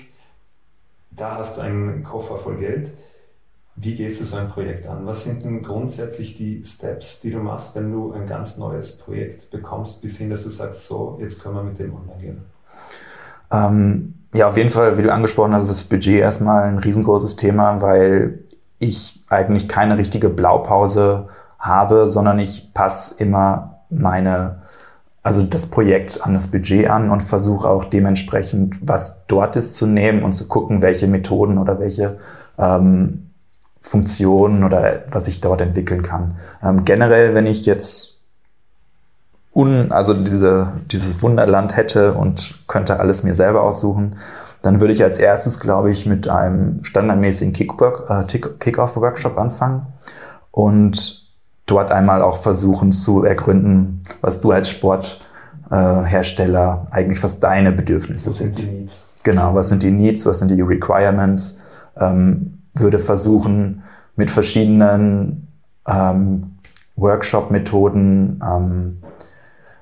da 1.16 1.37
hast 1.37 1.56
du 1.56 1.61
einen 1.61 2.02
Koffer 2.02 2.37
voll 2.37 2.56
Geld. 2.56 2.90
Wie 3.76 3.97
gehst 3.97 4.21
du 4.21 4.25
so 4.25 4.37
ein 4.37 4.49
Projekt 4.49 4.87
an? 4.87 5.04
Was 5.04 5.25
sind 5.25 5.44
denn 5.44 5.62
grundsätzlich 5.62 6.37
die 6.37 6.62
Steps, 6.62 7.21
die 7.21 7.33
du 7.33 7.38
machst, 7.38 7.75
wenn 7.75 7.90
du 7.90 8.12
ein 8.12 8.26
ganz 8.26 8.56
neues 8.56 8.99
Projekt 8.99 9.50
bekommst, 9.50 10.00
bis 10.00 10.18
hin, 10.18 10.30
dass 10.30 10.44
du 10.44 10.50
sagst, 10.50 10.87
so, 10.87 11.18
jetzt 11.21 11.42
können 11.42 11.56
wir 11.56 11.62
mit 11.64 11.78
dem 11.78 11.94
online 11.94 12.21
gehen? 12.21 12.44
Ähm, 13.50 14.14
ja, 14.33 14.49
auf 14.49 14.56
jeden 14.56 14.71
Fall, 14.71 14.97
wie 14.97 15.02
du 15.02 15.12
angesprochen 15.12 15.52
hast, 15.52 15.64
ist 15.64 15.71
das 15.71 15.85
Budget 15.85 16.21
erstmal 16.21 16.64
ein 16.64 16.78
riesengroßes 16.78 17.37
Thema, 17.37 17.80
weil 17.80 18.44
ich 18.78 19.25
eigentlich 19.28 19.68
keine 19.68 19.99
richtige 19.99 20.28
Blaupause 20.28 21.28
habe, 21.59 22.06
sondern 22.06 22.38
ich 22.38 22.75
passe 22.75 23.23
immer 23.23 23.80
meine 23.90 24.62
also 25.24 25.42
das 25.42 25.66
Projekt 25.66 26.20
an 26.22 26.34
das 26.34 26.50
Budget 26.50 26.88
an 26.88 27.10
und 27.10 27.22
versuche 27.22 27.66
auch 27.66 27.84
dementsprechend, 27.84 28.78
was 28.86 29.26
dort 29.26 29.56
ist, 29.56 29.74
zu 29.74 29.86
nehmen 29.86 30.22
und 30.22 30.34
zu 30.34 30.46
gucken, 30.46 30.82
welche 30.82 31.06
Methoden 31.06 31.56
oder 31.56 31.80
welche 31.80 32.18
ähm, 32.58 33.30
Funktionen 33.80 34.64
oder 34.64 35.04
was 35.10 35.26
ich 35.26 35.40
dort 35.40 35.62
entwickeln 35.62 36.02
kann. 36.02 36.36
Ähm, 36.62 36.84
generell, 36.84 37.34
wenn 37.34 37.46
ich 37.46 37.64
jetzt 37.64 38.20
un, 39.54 39.92
also 39.92 40.12
diese, 40.12 40.72
dieses 40.92 41.22
Wunderland 41.22 41.74
hätte 41.74 42.12
und 42.12 42.66
könnte 42.68 43.00
alles 43.00 43.24
mir 43.24 43.34
selber 43.34 43.62
aussuchen, 43.62 44.16
dann 44.60 44.80
würde 44.80 44.92
ich 44.92 45.02
als 45.02 45.18
erstes, 45.18 45.58
glaube 45.58 45.90
ich, 45.90 46.04
mit 46.04 46.28
einem 46.28 46.84
standardmäßigen 46.84 47.54
äh, 47.54 48.24
Kick-Off-Workshop 48.24 49.38
anfangen 49.38 49.86
und 50.50 51.23
dort 51.66 51.92
einmal 51.92 52.23
auch 52.23 52.42
versuchen 52.42 52.90
zu 52.92 53.25
ergründen, 53.25 54.02
was 54.21 54.40
du 54.40 54.50
als 54.50 54.68
Sporthersteller 54.68 56.87
äh, 56.87 56.94
eigentlich, 56.94 57.23
was 57.23 57.40
deine 57.40 57.73
Bedürfnisse 57.73 58.30
was 58.30 58.38
sind. 58.38 58.56
sind. 58.56 58.68
Die 58.68 58.73
Needs. 58.78 59.09
Genau, 59.23 59.54
was 59.54 59.68
sind 59.71 59.83
die 59.83 59.90
Needs, 59.90 60.26
was 60.26 60.40
sind 60.40 60.50
die 60.50 60.61
Requirements? 60.61 61.62
Ähm, 61.99 62.59
würde 62.75 62.99
versuchen, 62.99 63.83
mit 64.16 64.30
verschiedenen 64.30 65.49
ähm, 65.88 66.59
Workshop-Methoden 66.97 68.40
ähm, 68.42 68.99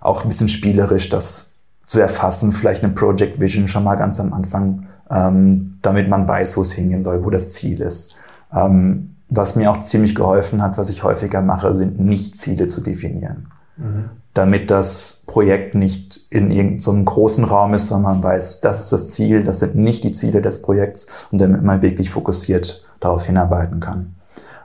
auch 0.01 0.23
ein 0.23 0.29
bisschen 0.29 0.49
spielerisch 0.49 1.09
das 1.09 1.49
zu 1.87 2.01
erfassen, 2.01 2.53
vielleicht 2.53 2.85
eine 2.85 2.93
Project 2.93 3.41
Vision 3.41 3.67
schon 3.69 3.85
mal 3.85 3.97
ganz 3.97 4.21
am 4.21 4.33
Anfang 4.33 4.87
ähm, 5.13 5.79
damit 5.83 6.09
man 6.09 6.27
weiß, 6.27 6.57
wo 6.57 6.63
es 6.63 6.73
hingehen 6.73 7.03
soll, 7.03 7.25
wo 7.25 7.31
das 7.31 7.53
Ziel 7.53 7.81
ist. 7.81 8.17
Ähm, 8.53 9.12
was 9.35 9.57
mir 9.57 9.71
auch 9.71 9.81
ziemlich 9.81 10.15
geholfen 10.15 10.63
hat, 10.63 10.77
was 10.77 10.91
ich 10.91 11.03
häufiger 11.03 11.43
mache, 11.43 11.73
sind 11.75 11.99
nicht 11.99 12.37
Ziele 12.37 12.67
zu 12.67 12.83
definieren. 12.83 13.49
Mhm. 13.77 14.11
Damit 14.35 14.71
das 14.71 15.25
Projekt 15.27 15.75
nicht 15.75 16.27
in 16.31 16.51
irgendeinem 16.51 16.79
so 16.81 17.05
großen 17.05 17.45
Raum 17.45 17.75
ist, 17.75 17.89
sondern 17.89 18.21
man 18.21 18.23
weiß, 18.23 18.61
das 18.61 18.81
ist 18.81 18.93
das 18.93 19.11
Ziel, 19.11 19.45
das 19.45 19.61
sind 19.61 19.75
nicht 19.75 20.05
die 20.05 20.13
Ziele 20.13 20.43
des 20.43 20.63
Projekts 20.63 21.27
und 21.31 21.39
damit 21.41 21.63
man 21.63 21.83
wirklich 21.83 22.11
fokussiert 22.11 22.85
darauf 23.01 23.27
hinarbeiten 23.27 23.81
kann. 23.81 24.15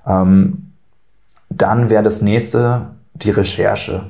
Ähm, 0.06 0.74
dann 1.50 1.90
wäre 1.90 2.04
das 2.04 2.22
nächste 2.22 2.92
die 3.14 3.32
Recherche. 3.32 4.10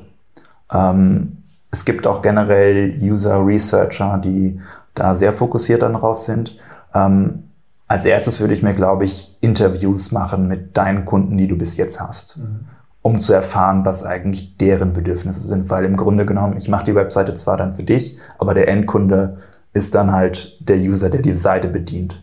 Ähm, 0.72 1.44
es 1.72 1.86
gibt 1.86 2.08
auch 2.08 2.22
generell 2.22 2.98
User 3.02 3.46
Researcher, 3.46 4.20
die 4.24 4.60
da 4.96 5.16
sehr 5.16 5.34
fokussiert 5.34 5.82
darauf 5.82 6.20
sind. 6.20 6.58
Ähm, 6.94 7.40
als 7.88 8.06
erstes 8.06 8.40
würde 8.42 8.54
ich 8.54 8.64
mir, 8.64 8.74
glaube 8.74 9.06
ich, 9.06 9.38
Interviews 9.42 10.12
machen 10.12 10.48
mit 10.48 10.76
deinen 10.76 11.06
Kunden, 11.06 11.38
die 11.38 11.48
du 11.48 11.58
bis 11.58 11.78
jetzt 11.78 12.00
hast, 12.00 12.38
mhm. 12.38 12.66
um 13.02 13.20
zu 13.20 13.34
erfahren, 13.34 13.86
was 13.86 14.06
eigentlich 14.06 14.58
deren 14.58 14.94
Bedürfnisse 14.94 15.42
sind. 15.42 15.70
Weil 15.70 15.86
im 15.86 15.96
Grunde 15.96 16.26
genommen, 16.26 16.58
ich 16.58 16.68
mache 16.68 16.84
die 16.86 16.96
Webseite 16.96 17.34
zwar 17.34 17.58
dann 17.58 17.76
für 17.76 17.84
dich, 17.84 18.20
aber 18.38 18.54
der 18.54 18.68
Endkunde 18.68 19.38
ist 19.74 19.96
dann 19.96 20.12
halt 20.12 20.58
der 20.60 20.78
User, 20.78 21.10
der 21.10 21.22
die 21.22 21.36
Seite 21.36 21.70
bedient. 21.70 22.22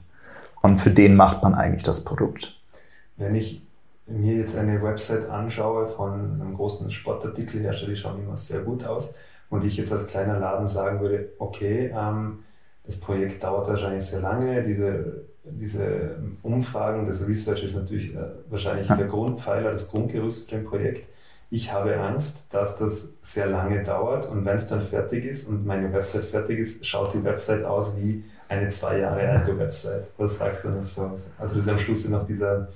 Und 0.60 0.78
für 0.78 0.90
den 0.90 1.16
macht 1.16 1.42
man 1.42 1.54
eigentlich 1.54 1.82
das 1.82 2.04
Produkt. 2.04 2.60
Wenn 3.16 3.34
ich 3.34 3.66
mir 4.06 4.34
jetzt 4.34 4.56
eine 4.58 4.82
Website 4.82 5.30
anschaue 5.30 5.86
von 5.86 6.40
einem 6.40 6.54
großen 6.54 6.90
Sportartikelhersteller, 6.90 7.90
die 7.92 7.96
schauen 7.96 8.22
immer 8.22 8.36
sehr 8.36 8.60
gut 8.60 8.84
aus, 8.84 9.14
und 9.50 9.64
ich 9.64 9.76
jetzt 9.76 9.92
als 9.92 10.08
kleiner 10.08 10.40
Laden 10.40 10.66
sagen 10.66 11.00
würde, 11.00 11.28
okay, 11.38 11.94
ähm, 11.94 12.40
das 12.84 12.98
Projekt 12.98 13.42
dauert 13.44 13.68
wahrscheinlich 13.68 14.04
sehr 14.04 14.20
lange, 14.20 14.62
diese 14.62 15.26
diese 15.44 16.16
Umfragen, 16.42 17.06
das 17.06 17.26
Research 17.26 17.64
ist 17.64 17.76
natürlich 17.76 18.14
äh, 18.14 18.18
wahrscheinlich 18.48 18.86
der 18.88 19.06
Grundpfeiler, 19.06 19.70
das 19.70 19.90
Grundgerüst 19.90 20.48
für 20.48 20.56
ein 20.56 20.64
Projekt. 20.64 21.08
Ich 21.50 21.72
habe 21.72 21.96
Angst, 22.00 22.52
dass 22.54 22.78
das 22.78 23.12
sehr 23.22 23.46
lange 23.46 23.82
dauert 23.82 24.28
und 24.28 24.44
wenn 24.44 24.56
es 24.56 24.66
dann 24.66 24.80
fertig 24.80 25.24
ist 25.24 25.48
und 25.48 25.66
meine 25.66 25.92
Website 25.92 26.24
fertig 26.24 26.58
ist, 26.58 26.86
schaut 26.86 27.14
die 27.14 27.22
Website 27.22 27.64
aus 27.64 27.92
wie 27.96 28.24
eine 28.48 28.68
zwei 28.70 28.98
Jahre 28.98 29.28
alte 29.28 29.56
Website. 29.58 30.08
Was 30.16 30.38
sagst 30.38 30.64
du 30.64 30.70
noch 30.70 30.82
so? 30.82 31.02
Also 31.38 31.54
das 31.54 31.56
ist 31.56 31.68
am 31.68 31.78
Schluss 31.78 32.08
noch 32.08 32.26
dieser, 32.26 32.68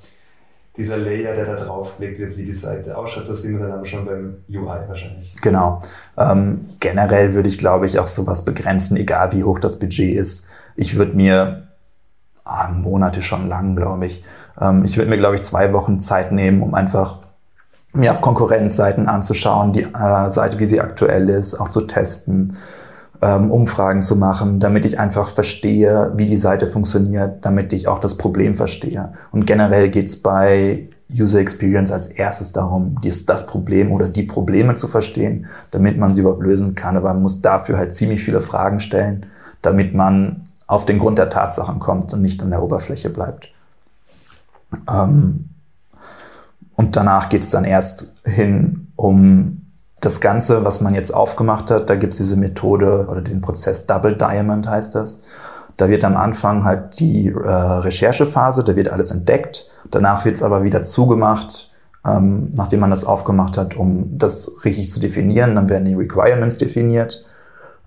dieser 0.76 0.96
Layer, 0.96 1.34
der 1.34 1.44
da 1.46 1.56
draufgelegt 1.56 2.18
wird, 2.18 2.37
wie 2.37 2.44
die 2.44 2.52
Seite 2.52 2.96
ausschaut. 2.96 3.28
Das 3.28 3.42
sehen 3.42 3.58
wir 3.58 3.66
dann 3.66 3.78
aber 3.78 3.84
schon 3.84 4.04
beim 4.04 4.37
UI 4.48 4.78
wahrscheinlich. 4.87 5.34
Genau. 5.40 5.78
Ähm, 6.16 6.66
generell 6.78 7.34
würde 7.34 7.48
ich, 7.48 7.58
glaube 7.58 7.87
ich, 7.87 7.98
auch 7.98 8.06
sowas 8.06 8.44
begrenzen, 8.44 8.96
egal 8.96 9.32
wie 9.32 9.44
hoch 9.44 9.58
das 9.58 9.78
Budget 9.78 10.16
ist. 10.16 10.48
Ich 10.76 10.96
würde 10.96 11.16
mir 11.16 11.67
ah, 12.49 12.71
Monate 12.71 13.23
schon 13.23 13.49
lang, 13.49 13.76
glaube 13.76 14.07
ich. 14.07 14.23
Ähm, 14.61 14.85
ich 14.85 14.97
würde 14.97 15.11
mir, 15.11 15.17
glaube 15.17 15.37
ich, 15.37 15.43
zwei 15.43 15.73
Wochen 15.73 16.00
Zeit 16.00 16.33
nehmen, 16.33 16.62
um 16.62 16.75
einfach 16.75 17.21
mir 17.95 18.14
auch 18.14 18.21
Konkurrenzseiten 18.21 19.09
anzuschauen, 19.09 19.73
die 19.73 19.83
äh, 19.83 20.31
Seite, 20.31 20.59
wie 20.59 20.67
sie 20.67 20.81
aktuell 20.81 21.28
ist, 21.28 21.55
auch 21.55 21.71
zu 21.71 21.83
testen, 21.83 22.57
ähm, 23.23 23.50
Umfragen 23.50 24.02
zu 24.02 24.17
machen, 24.17 24.61
damit 24.61 24.85
ich 24.85 25.00
einfach 25.00 25.31
verstehe, 25.31 26.12
wie 26.17 26.26
die 26.26 26.37
Seite 26.37 26.67
funktioniert, 26.67 27.45
damit 27.45 27.73
ich 27.73 27.88
auch 27.88 27.99
das 27.99 28.17
Problem 28.17 28.55
verstehe. 28.55 29.12
Und 29.33 29.47
generell 29.47 29.88
geht's 29.88 30.17
bei 30.17 30.88
User 31.12 31.40
Experience 31.40 31.90
als 31.90 32.09
erstes 32.09 32.52
darum, 32.52 32.97
dies, 33.02 33.25
das 33.25 33.47
Problem 33.47 33.93
oder 33.93 34.09
die 34.09 34.25
Probleme 34.25 34.75
zu 34.75 34.87
verstehen, 34.88 35.47
damit 35.71 35.97
man 35.97 36.12
sie 36.12 36.21
überhaupt 36.21 36.43
lösen 36.43 36.75
kann. 36.75 36.97
Aber 36.97 37.12
man 37.14 37.23
muss 37.23 37.40
dafür 37.40 37.78
halt 37.78 37.95
ziemlich 37.95 38.23
viele 38.23 38.40
Fragen 38.40 38.78
stellen, 38.78 39.26
damit 39.62 39.95
man 39.95 40.45
auf 40.68 40.87
den 40.87 41.00
Grund 41.00 41.18
der 41.18 41.30
Tatsachen 41.30 41.80
kommt 41.80 42.12
und 42.12 42.22
nicht 42.22 42.40
an 42.42 42.50
der 42.50 42.62
Oberfläche 42.62 43.10
bleibt. 43.10 43.48
Ähm, 44.88 45.48
und 46.76 46.94
danach 46.94 47.28
geht 47.28 47.42
es 47.42 47.50
dann 47.50 47.64
erst 47.64 48.22
hin 48.25 48.92
um 48.94 49.62
das 50.00 50.20
Ganze, 50.20 50.64
was 50.64 50.80
man 50.80 50.94
jetzt 50.94 51.10
aufgemacht 51.10 51.72
hat. 51.72 51.90
Da 51.90 51.96
gibt 51.96 52.12
es 52.12 52.18
diese 52.18 52.37
Methode 52.37 53.06
oder 53.10 53.22
den 53.22 53.40
Prozess 53.40 53.87
Double 53.87 54.14
Diamond 54.16 54.68
heißt 54.68 54.94
das. 54.94 55.25
Da 55.76 55.88
wird 55.88 56.04
am 56.04 56.16
Anfang 56.16 56.64
halt 56.64 57.00
die 57.00 57.28
äh, 57.28 57.32
Recherchephase, 57.32 58.62
da 58.62 58.76
wird 58.76 58.90
alles 58.90 59.10
entdeckt. 59.10 59.68
Danach 59.90 60.25
wird 60.25 60.37
es 60.37 60.42
aber 60.42 60.62
wieder 60.62 60.82
zugemacht, 60.82 61.72
ähm, 62.04 62.50
nachdem 62.54 62.80
man 62.80 62.90
das 62.90 63.04
aufgemacht 63.04 63.56
hat, 63.56 63.76
um 63.76 64.18
das 64.18 64.64
richtig 64.64 64.90
zu 64.90 65.00
definieren. 65.00 65.54
Dann 65.54 65.68
werden 65.68 65.87
die 65.87 65.94
Requirements 65.94 66.58
definiert. 66.58 67.25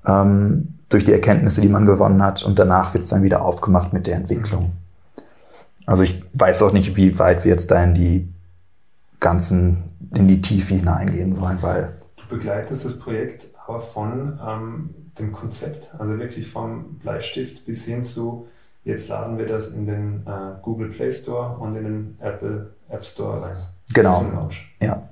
Ähm, 0.05 0.79
durch 0.89 1.03
die 1.03 1.13
Erkenntnisse, 1.13 1.61
die 1.61 1.69
man 1.69 1.85
gewonnen 1.85 2.21
hat. 2.21 2.43
Und 2.43 2.59
danach 2.59 2.93
wird 2.93 3.03
es 3.03 3.09
dann 3.09 3.23
wieder 3.23 3.43
aufgemacht 3.43 3.93
mit 3.93 4.07
der 4.07 4.15
Entwicklung. 4.15 4.73
Also 5.85 6.03
ich 6.03 6.23
weiß 6.33 6.63
auch 6.63 6.73
nicht, 6.73 6.95
wie 6.95 7.17
weit 7.17 7.43
wir 7.43 7.51
jetzt 7.51 7.71
da 7.71 7.83
in 7.83 7.93
die 7.93 8.33
ganzen, 9.19 9.83
in 10.13 10.27
die 10.27 10.41
Tiefe 10.41 10.75
hineingehen 10.75 11.33
sollen, 11.33 11.57
weil. 11.61 11.93
Du 12.17 12.35
begleitest 12.35 12.85
das 12.85 12.99
Projekt 12.99 13.47
aber 13.65 13.79
von 13.79 14.39
ähm, 14.45 14.89
dem 15.17 15.31
Konzept, 15.31 15.93
also 15.97 16.17
wirklich 16.17 16.49
vom 16.49 16.95
Bleistift 16.95 17.65
bis 17.65 17.85
hin 17.85 18.03
zu, 18.03 18.47
jetzt 18.83 19.09
laden 19.09 19.37
wir 19.37 19.45
das 19.45 19.73
in 19.73 19.85
den 19.85 20.25
äh, 20.25 20.61
Google 20.61 20.89
Play 20.89 21.11
Store 21.11 21.57
und 21.57 21.75
in 21.75 21.83
den 21.83 22.17
Apple 22.19 22.73
App 22.89 23.03
Store 23.03 23.41
rein. 23.41 23.55
Genau. 23.93 24.49
Ja. 24.81 25.09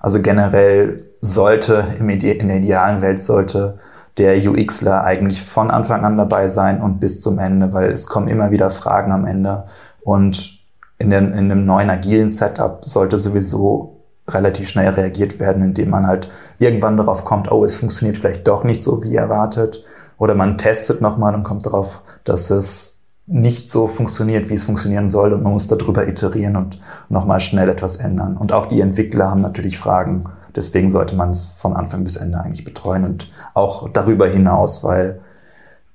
Also 0.00 0.22
generell 0.22 1.04
sollte 1.20 1.84
in 1.98 2.08
der 2.08 2.58
idealen 2.58 3.02
Welt 3.02 3.18
sollte 3.18 3.78
der 4.18 4.36
UXler 4.50 5.04
eigentlich 5.04 5.42
von 5.42 5.70
Anfang 5.70 6.04
an 6.04 6.16
dabei 6.16 6.48
sein 6.48 6.80
und 6.80 7.00
bis 7.00 7.20
zum 7.20 7.38
Ende, 7.38 7.72
weil 7.72 7.90
es 7.90 8.06
kommen 8.06 8.28
immer 8.28 8.50
wieder 8.50 8.70
Fragen 8.70 9.12
am 9.12 9.24
Ende. 9.24 9.64
Und 10.02 10.58
in, 10.98 11.10
den, 11.10 11.32
in 11.32 11.50
einem 11.50 11.64
neuen 11.64 11.90
agilen 11.90 12.28
Setup 12.28 12.84
sollte 12.84 13.18
sowieso 13.18 14.04
relativ 14.28 14.68
schnell 14.68 14.90
reagiert 14.90 15.40
werden, 15.40 15.62
indem 15.62 15.90
man 15.90 16.06
halt 16.06 16.28
irgendwann 16.58 16.96
darauf 16.96 17.24
kommt, 17.24 17.50
oh, 17.50 17.64
es 17.64 17.78
funktioniert 17.78 18.18
vielleicht 18.18 18.46
doch 18.46 18.64
nicht 18.64 18.82
so 18.82 19.02
wie 19.02 19.16
erwartet. 19.16 19.82
Oder 20.18 20.34
man 20.34 20.58
testet 20.58 21.00
nochmal 21.00 21.34
und 21.34 21.44
kommt 21.44 21.64
darauf, 21.64 22.02
dass 22.24 22.50
es 22.50 22.98
nicht 23.26 23.68
so 23.68 23.86
funktioniert, 23.86 24.48
wie 24.48 24.54
es 24.54 24.64
funktionieren 24.64 25.08
soll 25.08 25.34
und 25.34 25.42
man 25.42 25.52
muss 25.52 25.66
darüber 25.66 26.08
iterieren 26.08 26.56
und 26.56 26.80
nochmal 27.10 27.40
schnell 27.40 27.68
etwas 27.68 27.96
ändern. 27.96 28.36
Und 28.36 28.52
auch 28.52 28.66
die 28.66 28.80
Entwickler 28.80 29.30
haben 29.30 29.42
natürlich 29.42 29.78
Fragen 29.78 30.24
Deswegen 30.58 30.90
sollte 30.90 31.14
man 31.14 31.30
es 31.30 31.46
von 31.46 31.74
Anfang 31.74 32.02
bis 32.02 32.16
Ende 32.16 32.40
eigentlich 32.40 32.64
betreuen 32.64 33.04
und 33.04 33.28
auch 33.54 33.88
darüber 33.88 34.26
hinaus, 34.26 34.82
weil 34.82 35.20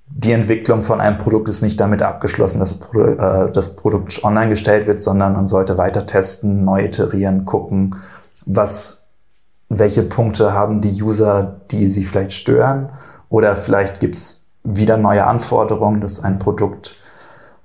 die 0.07 0.31
Entwicklung 0.31 0.83
von 0.83 1.01
einem 1.01 1.17
Produkt 1.17 1.49
ist 1.49 1.63
nicht 1.63 1.79
damit 1.81 2.01
abgeschlossen, 2.01 2.59
dass 2.59 2.79
äh, 2.93 3.51
das 3.51 3.75
Produkt 3.75 4.23
online 4.23 4.49
gestellt 4.49 4.87
wird, 4.87 5.01
sondern 5.01 5.33
man 5.33 5.47
sollte 5.47 5.77
weiter 5.77 6.05
testen, 6.05 6.63
neu 6.63 6.85
iterieren, 6.85 7.43
gucken, 7.43 7.97
was, 8.45 9.09
welche 9.67 10.03
Punkte 10.03 10.53
haben 10.53 10.79
die 10.79 11.03
User, 11.03 11.59
die 11.71 11.87
sie 11.87 12.05
vielleicht 12.05 12.31
stören 12.31 12.89
oder 13.27 13.57
vielleicht 13.57 13.99
gibt 13.99 14.15
es 14.15 14.51
wieder 14.63 14.95
neue 14.95 15.25
Anforderungen, 15.27 15.99
dass 15.99 16.23
ein 16.23 16.39
Produkt 16.39 16.95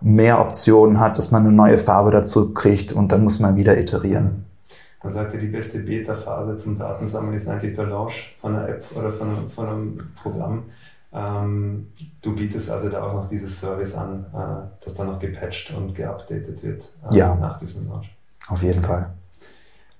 mehr 0.00 0.40
Optionen 0.40 0.98
hat, 0.98 1.16
dass 1.16 1.30
man 1.30 1.42
eine 1.46 1.52
neue 1.52 1.78
Farbe 1.78 2.10
dazu 2.10 2.54
kriegt 2.54 2.92
und 2.92 3.12
dann 3.12 3.22
muss 3.22 3.38
man 3.38 3.54
wieder 3.54 3.78
iterieren. 3.78 4.47
Man 5.02 5.12
sagt 5.12 5.32
ja, 5.34 5.38
die 5.38 5.46
beste 5.46 5.78
Beta-Phase 5.80 6.56
zum 6.56 6.76
Datensammeln 6.76 7.34
ist 7.34 7.48
eigentlich 7.48 7.74
der 7.74 7.86
Launch 7.86 8.36
von 8.40 8.56
einer 8.56 8.68
App 8.68 8.84
oder 8.96 9.12
von 9.12 9.28
einem, 9.28 9.50
von 9.50 9.66
einem 9.68 9.98
Programm. 10.20 10.64
Ähm, 11.12 11.88
du 12.20 12.34
bietest 12.34 12.70
also 12.70 12.88
da 12.88 13.02
auch 13.02 13.14
noch 13.14 13.28
dieses 13.28 13.60
Service 13.60 13.94
an, 13.94 14.26
äh, 14.34 14.84
das 14.84 14.94
dann 14.94 15.06
noch 15.06 15.18
gepatcht 15.18 15.72
und 15.74 15.94
geupdatet 15.94 16.62
wird 16.62 16.88
äh, 17.10 17.16
ja. 17.16 17.34
nach 17.36 17.58
diesem 17.58 17.88
Launch. 17.88 18.14
Auf 18.48 18.62
jeden 18.62 18.82
Fall. 18.82 19.14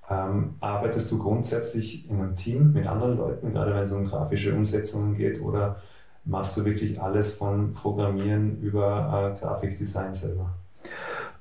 Ähm, 0.09 0.55
arbeitest 0.59 1.11
du 1.11 1.19
grundsätzlich 1.19 2.09
in 2.09 2.19
einem 2.19 2.35
Team 2.35 2.73
mit 2.73 2.87
anderen 2.87 3.17
Leuten, 3.17 3.53
gerade 3.53 3.73
wenn 3.73 3.83
es 3.83 3.91
um 3.91 4.05
grafische 4.05 4.53
Umsetzungen 4.53 5.15
geht, 5.15 5.41
oder 5.41 5.77
machst 6.25 6.57
du 6.57 6.65
wirklich 6.65 7.01
alles 7.01 7.33
von 7.33 7.73
Programmieren 7.73 8.59
über 8.61 9.35
äh, 9.35 9.39
Grafikdesign 9.39 10.13
selber? 10.13 10.55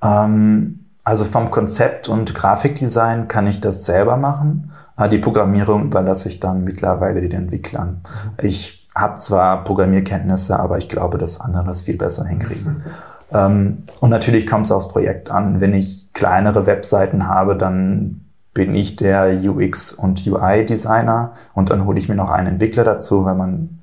Ähm, 0.03 0.87
also 1.09 1.25
vom 1.25 1.51
Konzept 1.51 2.11
und 2.11 2.35
Grafikdesign 2.35 3.29
kann 3.29 3.47
ich 3.47 3.63
das 3.63 3.87
selber 3.87 4.19
machen. 4.19 4.73
Die 5.11 5.19
Programmierung 5.19 5.85
überlasse 5.85 6.29
ich 6.29 6.39
dann 6.39 6.65
mittlerweile 6.65 7.23
den 7.23 7.33
Entwicklern. 7.33 8.03
Ich 8.43 8.87
habe 8.95 9.17
zwar 9.17 9.65
Programmierkenntnisse, 9.65 10.59
aber 10.59 10.77
ich 10.77 10.91
glaube, 10.91 11.17
dass 11.17 11.41
andere 11.41 11.65
das 11.65 11.81
viel 11.81 11.97
besser 11.97 12.25
hinkriegen. 12.25 12.83
Ähm, 13.31 13.83
und 14.01 14.09
natürlich 14.09 14.47
kommt 14.47 14.65
es 14.65 14.73
aufs 14.73 14.89
Projekt 14.89 15.31
an. 15.31 15.61
Wenn 15.61 15.75
ich 15.75 16.15
kleinere 16.15 16.65
Webseiten 16.65 17.29
habe, 17.29 17.59
dann 17.59 18.23
bin 18.55 18.75
ich 18.75 18.97
der 18.97 19.39
UX 19.45 19.93
und 19.93 20.27
UI-Designer 20.27 21.35
und 21.53 21.69
dann 21.69 21.85
hole 21.85 21.99
ich 21.99 22.09
mir 22.09 22.15
noch 22.15 22.31
einen 22.31 22.55
Entwickler 22.55 22.85
dazu, 22.85 23.27
weil 23.27 23.35
man 23.35 23.81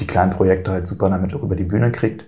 die 0.00 0.06
kleinen 0.06 0.30
Projekte 0.30 0.72
halt 0.72 0.86
super 0.86 1.10
damit 1.10 1.34
auch 1.34 1.42
über 1.42 1.56
die 1.56 1.64
Bühne 1.64 1.92
kriegt. 1.92 2.24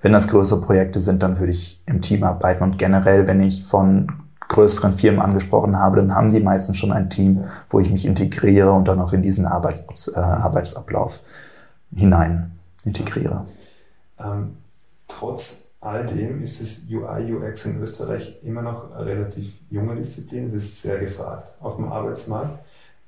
Wenn 0.00 0.12
das 0.12 0.28
größere 0.28 0.60
Projekte 0.60 1.00
sind, 1.00 1.22
dann 1.22 1.38
würde 1.38 1.52
ich 1.52 1.82
im 1.86 2.00
Team 2.00 2.24
arbeiten. 2.24 2.64
Und 2.64 2.78
generell, 2.78 3.26
wenn 3.26 3.40
ich 3.40 3.64
von 3.64 4.08
größeren 4.48 4.92
Firmen 4.92 5.20
angesprochen 5.20 5.78
habe, 5.78 5.96
dann 5.96 6.14
haben 6.14 6.30
die 6.30 6.40
meisten 6.40 6.74
schon 6.74 6.92
ein 6.92 7.08
Team, 7.08 7.44
wo 7.70 7.80
ich 7.80 7.90
mich 7.90 8.04
integriere 8.04 8.72
und 8.72 8.86
dann 8.88 9.00
auch 9.00 9.12
in 9.12 9.22
diesen 9.22 9.46
Arbeits 9.46 10.08
äh, 10.08 10.18
Arbeitsablauf 10.18 11.22
hinein 11.94 12.52
integriere. 12.84 13.46
Ähm, 14.18 14.56
trotz 15.08 15.76
all 15.80 16.06
dem 16.06 16.42
ist 16.42 16.60
das 16.60 16.88
UI, 16.90 17.32
UX 17.32 17.66
in 17.66 17.80
Österreich 17.80 18.38
immer 18.42 18.62
noch 18.62 18.94
eine 18.94 19.06
relativ 19.06 19.54
junge 19.70 19.96
Disziplin. 19.96 20.46
Es 20.46 20.54
ist 20.54 20.82
sehr 20.82 20.98
gefragt 20.98 21.56
auf 21.60 21.76
dem 21.76 21.90
Arbeitsmarkt. 21.90 22.58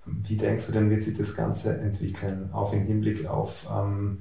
Wie 0.06 0.37
denkst 0.37 0.66
du 0.66 0.73
denn, 0.73 0.90
wird 0.90 1.02
sich 1.02 1.16
das 1.16 1.34
Ganze 1.34 1.78
entwickeln, 1.78 2.50
auch 2.52 2.73
im 2.73 2.82
Hinblick 2.82 3.26
auf 3.26 3.66
ähm, 3.75 4.18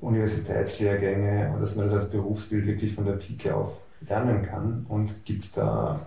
Universitätslehrgänge 0.00 1.52
und 1.52 1.60
dass 1.60 1.76
man 1.76 1.86
das 1.86 1.94
als 1.94 2.10
Berufsbild 2.10 2.66
wirklich 2.66 2.94
von 2.94 3.04
der 3.04 3.14
Pike 3.14 3.54
auf 3.54 3.82
lernen 4.08 4.42
kann? 4.42 4.86
Und 4.88 5.24
gibt 5.24 5.42
es 5.42 5.52
da 5.52 6.00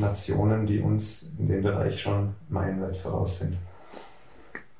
Nationen, 0.00 0.66
die 0.66 0.80
uns 0.80 1.34
in 1.38 1.48
dem 1.48 1.62
Bereich 1.62 2.00
schon 2.00 2.34
meilenweit 2.48 2.96
voraus 2.96 3.40
sind? 3.40 3.56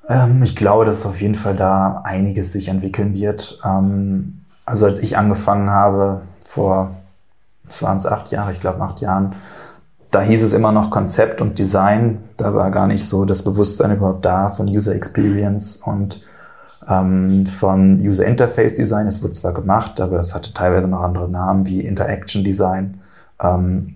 Ähm, 0.07 0.43
ich 0.43 0.55
glaube, 0.55 0.85
dass 0.85 1.05
auf 1.05 1.21
jeden 1.21 1.35
Fall 1.35 1.55
da 1.55 2.01
einiges 2.03 2.51
sich 2.51 2.67
entwickeln 2.67 3.13
wird. 3.13 3.59
Ähm, 3.63 4.41
also 4.65 4.85
als 4.85 4.99
ich 4.99 5.17
angefangen 5.17 5.69
habe, 5.69 6.21
vor, 6.45 6.95
was 7.63 7.81
waren 7.83 7.97
es, 7.97 8.05
acht 8.05 8.31
Jahre, 8.31 8.51
ich 8.51 8.59
glaube 8.59 8.81
acht 8.81 9.01
Jahren, 9.01 9.35
da 10.11 10.21
hieß 10.21 10.43
es 10.43 10.53
immer 10.53 10.71
noch 10.71 10.89
Konzept 10.89 11.41
und 11.41 11.59
Design. 11.59 12.19
Da 12.37 12.53
war 12.53 12.71
gar 12.71 12.87
nicht 12.87 13.07
so 13.07 13.25
das 13.25 13.43
Bewusstsein 13.43 13.95
überhaupt 13.95 14.25
da 14.25 14.49
von 14.49 14.67
User 14.67 14.95
Experience 14.95 15.77
und 15.77 16.21
ähm, 16.87 17.45
von 17.45 17.99
User 17.99 18.25
Interface 18.25 18.75
Design. 18.75 19.07
Es 19.07 19.23
wurde 19.23 19.33
zwar 19.33 19.53
gemacht, 19.53 19.99
aber 19.99 20.19
es 20.19 20.33
hatte 20.33 20.53
teilweise 20.53 20.87
noch 20.87 21.01
andere 21.01 21.29
Namen 21.29 21.65
wie 21.65 21.81
Interaction 21.81 22.43
Design. 22.43 23.01
Ähm, 23.41 23.95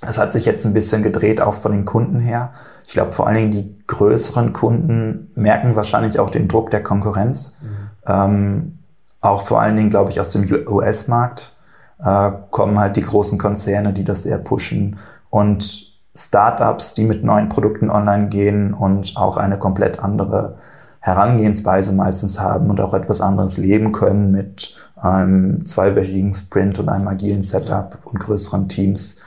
es 0.00 0.18
hat 0.18 0.32
sich 0.32 0.44
jetzt 0.44 0.64
ein 0.64 0.74
bisschen 0.74 1.02
gedreht, 1.02 1.40
auch 1.40 1.54
von 1.54 1.72
den 1.72 1.84
Kunden 1.84 2.20
her. 2.20 2.52
Ich 2.84 2.92
glaube, 2.92 3.12
vor 3.12 3.26
allen 3.26 3.36
Dingen 3.36 3.50
die 3.50 3.76
größeren 3.86 4.52
Kunden 4.52 5.30
merken 5.34 5.76
wahrscheinlich 5.76 6.18
auch 6.18 6.30
den 6.30 6.48
Druck 6.48 6.70
der 6.70 6.82
Konkurrenz. 6.82 7.58
Mhm. 7.60 7.68
Ähm, 8.06 8.72
auch 9.20 9.46
vor 9.46 9.60
allen 9.60 9.76
Dingen, 9.76 9.90
glaube 9.90 10.10
ich, 10.10 10.20
aus 10.20 10.32
dem 10.32 10.48
US-Markt 10.66 11.56
äh, 12.02 12.32
kommen 12.50 12.78
halt 12.78 12.96
die 12.96 13.02
großen 13.02 13.38
Konzerne, 13.38 13.92
die 13.92 14.04
das 14.04 14.24
sehr 14.24 14.38
pushen 14.38 14.98
und 15.32 15.96
Startups, 16.14 16.92
die 16.92 17.04
mit 17.04 17.24
neuen 17.24 17.48
Produkten 17.48 17.88
online 17.88 18.28
gehen 18.28 18.74
und 18.74 19.16
auch 19.16 19.38
eine 19.38 19.58
komplett 19.58 19.98
andere 19.98 20.58
Herangehensweise 21.00 21.94
meistens 21.94 22.38
haben 22.38 22.68
und 22.68 22.82
auch 22.82 22.92
etwas 22.92 23.22
anderes 23.22 23.56
leben 23.56 23.92
können 23.92 24.30
mit 24.30 24.76
einem 24.94 25.64
zweiwöchigen 25.64 26.34
Sprint 26.34 26.78
und 26.78 26.90
einem 26.90 27.08
agilen 27.08 27.40
Setup 27.40 27.98
und 28.04 28.20
größeren 28.20 28.68
Teams, 28.68 29.20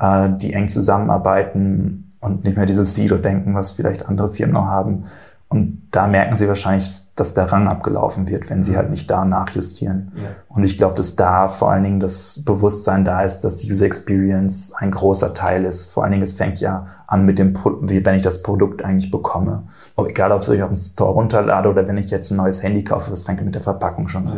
äh, 0.00 0.30
die 0.30 0.54
eng 0.54 0.68
zusammenarbeiten 0.68 2.14
und 2.20 2.44
nicht 2.44 2.56
mehr 2.56 2.66
dieses 2.66 2.94
Silo-Denken, 2.94 3.54
was 3.54 3.72
vielleicht 3.72 4.08
andere 4.08 4.30
Firmen 4.30 4.54
noch 4.54 4.66
haben, 4.66 5.04
und 5.52 5.88
da 5.90 6.06
merken 6.06 6.36
sie 6.36 6.46
wahrscheinlich, 6.46 6.88
dass 7.16 7.34
der 7.34 7.50
Rang 7.50 7.66
abgelaufen 7.66 8.28
wird, 8.28 8.48
wenn 8.48 8.62
sie 8.62 8.76
halt 8.76 8.88
nicht 8.88 9.10
da 9.10 9.24
nachjustieren. 9.24 10.12
Ja. 10.14 10.28
Und 10.46 10.62
ich 10.62 10.78
glaube, 10.78 10.94
dass 10.94 11.16
da 11.16 11.48
vor 11.48 11.72
allen 11.72 11.82
Dingen 11.82 11.98
das 11.98 12.44
Bewusstsein 12.44 13.04
da 13.04 13.22
ist, 13.22 13.40
dass 13.40 13.64
User 13.64 13.84
Experience 13.84 14.72
ein 14.76 14.92
großer 14.92 15.34
Teil 15.34 15.64
ist. 15.64 15.90
Vor 15.90 16.04
allen 16.04 16.12
Dingen, 16.12 16.22
es 16.22 16.34
fängt 16.34 16.60
ja 16.60 16.86
an 17.08 17.24
mit 17.24 17.40
dem, 17.40 17.52
wie 17.82 18.04
wenn 18.06 18.14
ich 18.14 18.22
das 18.22 18.44
Produkt 18.44 18.84
eigentlich 18.84 19.10
bekomme. 19.10 19.64
Ob, 19.96 20.08
egal, 20.08 20.30
ob 20.30 20.42
ich 20.42 20.62
auf 20.62 20.68
dem 20.68 20.76
Store 20.76 21.14
runterlade 21.14 21.68
oder 21.68 21.88
wenn 21.88 21.98
ich 21.98 22.10
jetzt 22.10 22.30
ein 22.30 22.36
neues 22.36 22.62
Handy 22.62 22.84
kaufe, 22.84 23.10
das 23.10 23.24
fängt 23.24 23.44
mit 23.44 23.56
der 23.56 23.62
Verpackung 23.62 24.06
schon 24.06 24.28
an. 24.28 24.36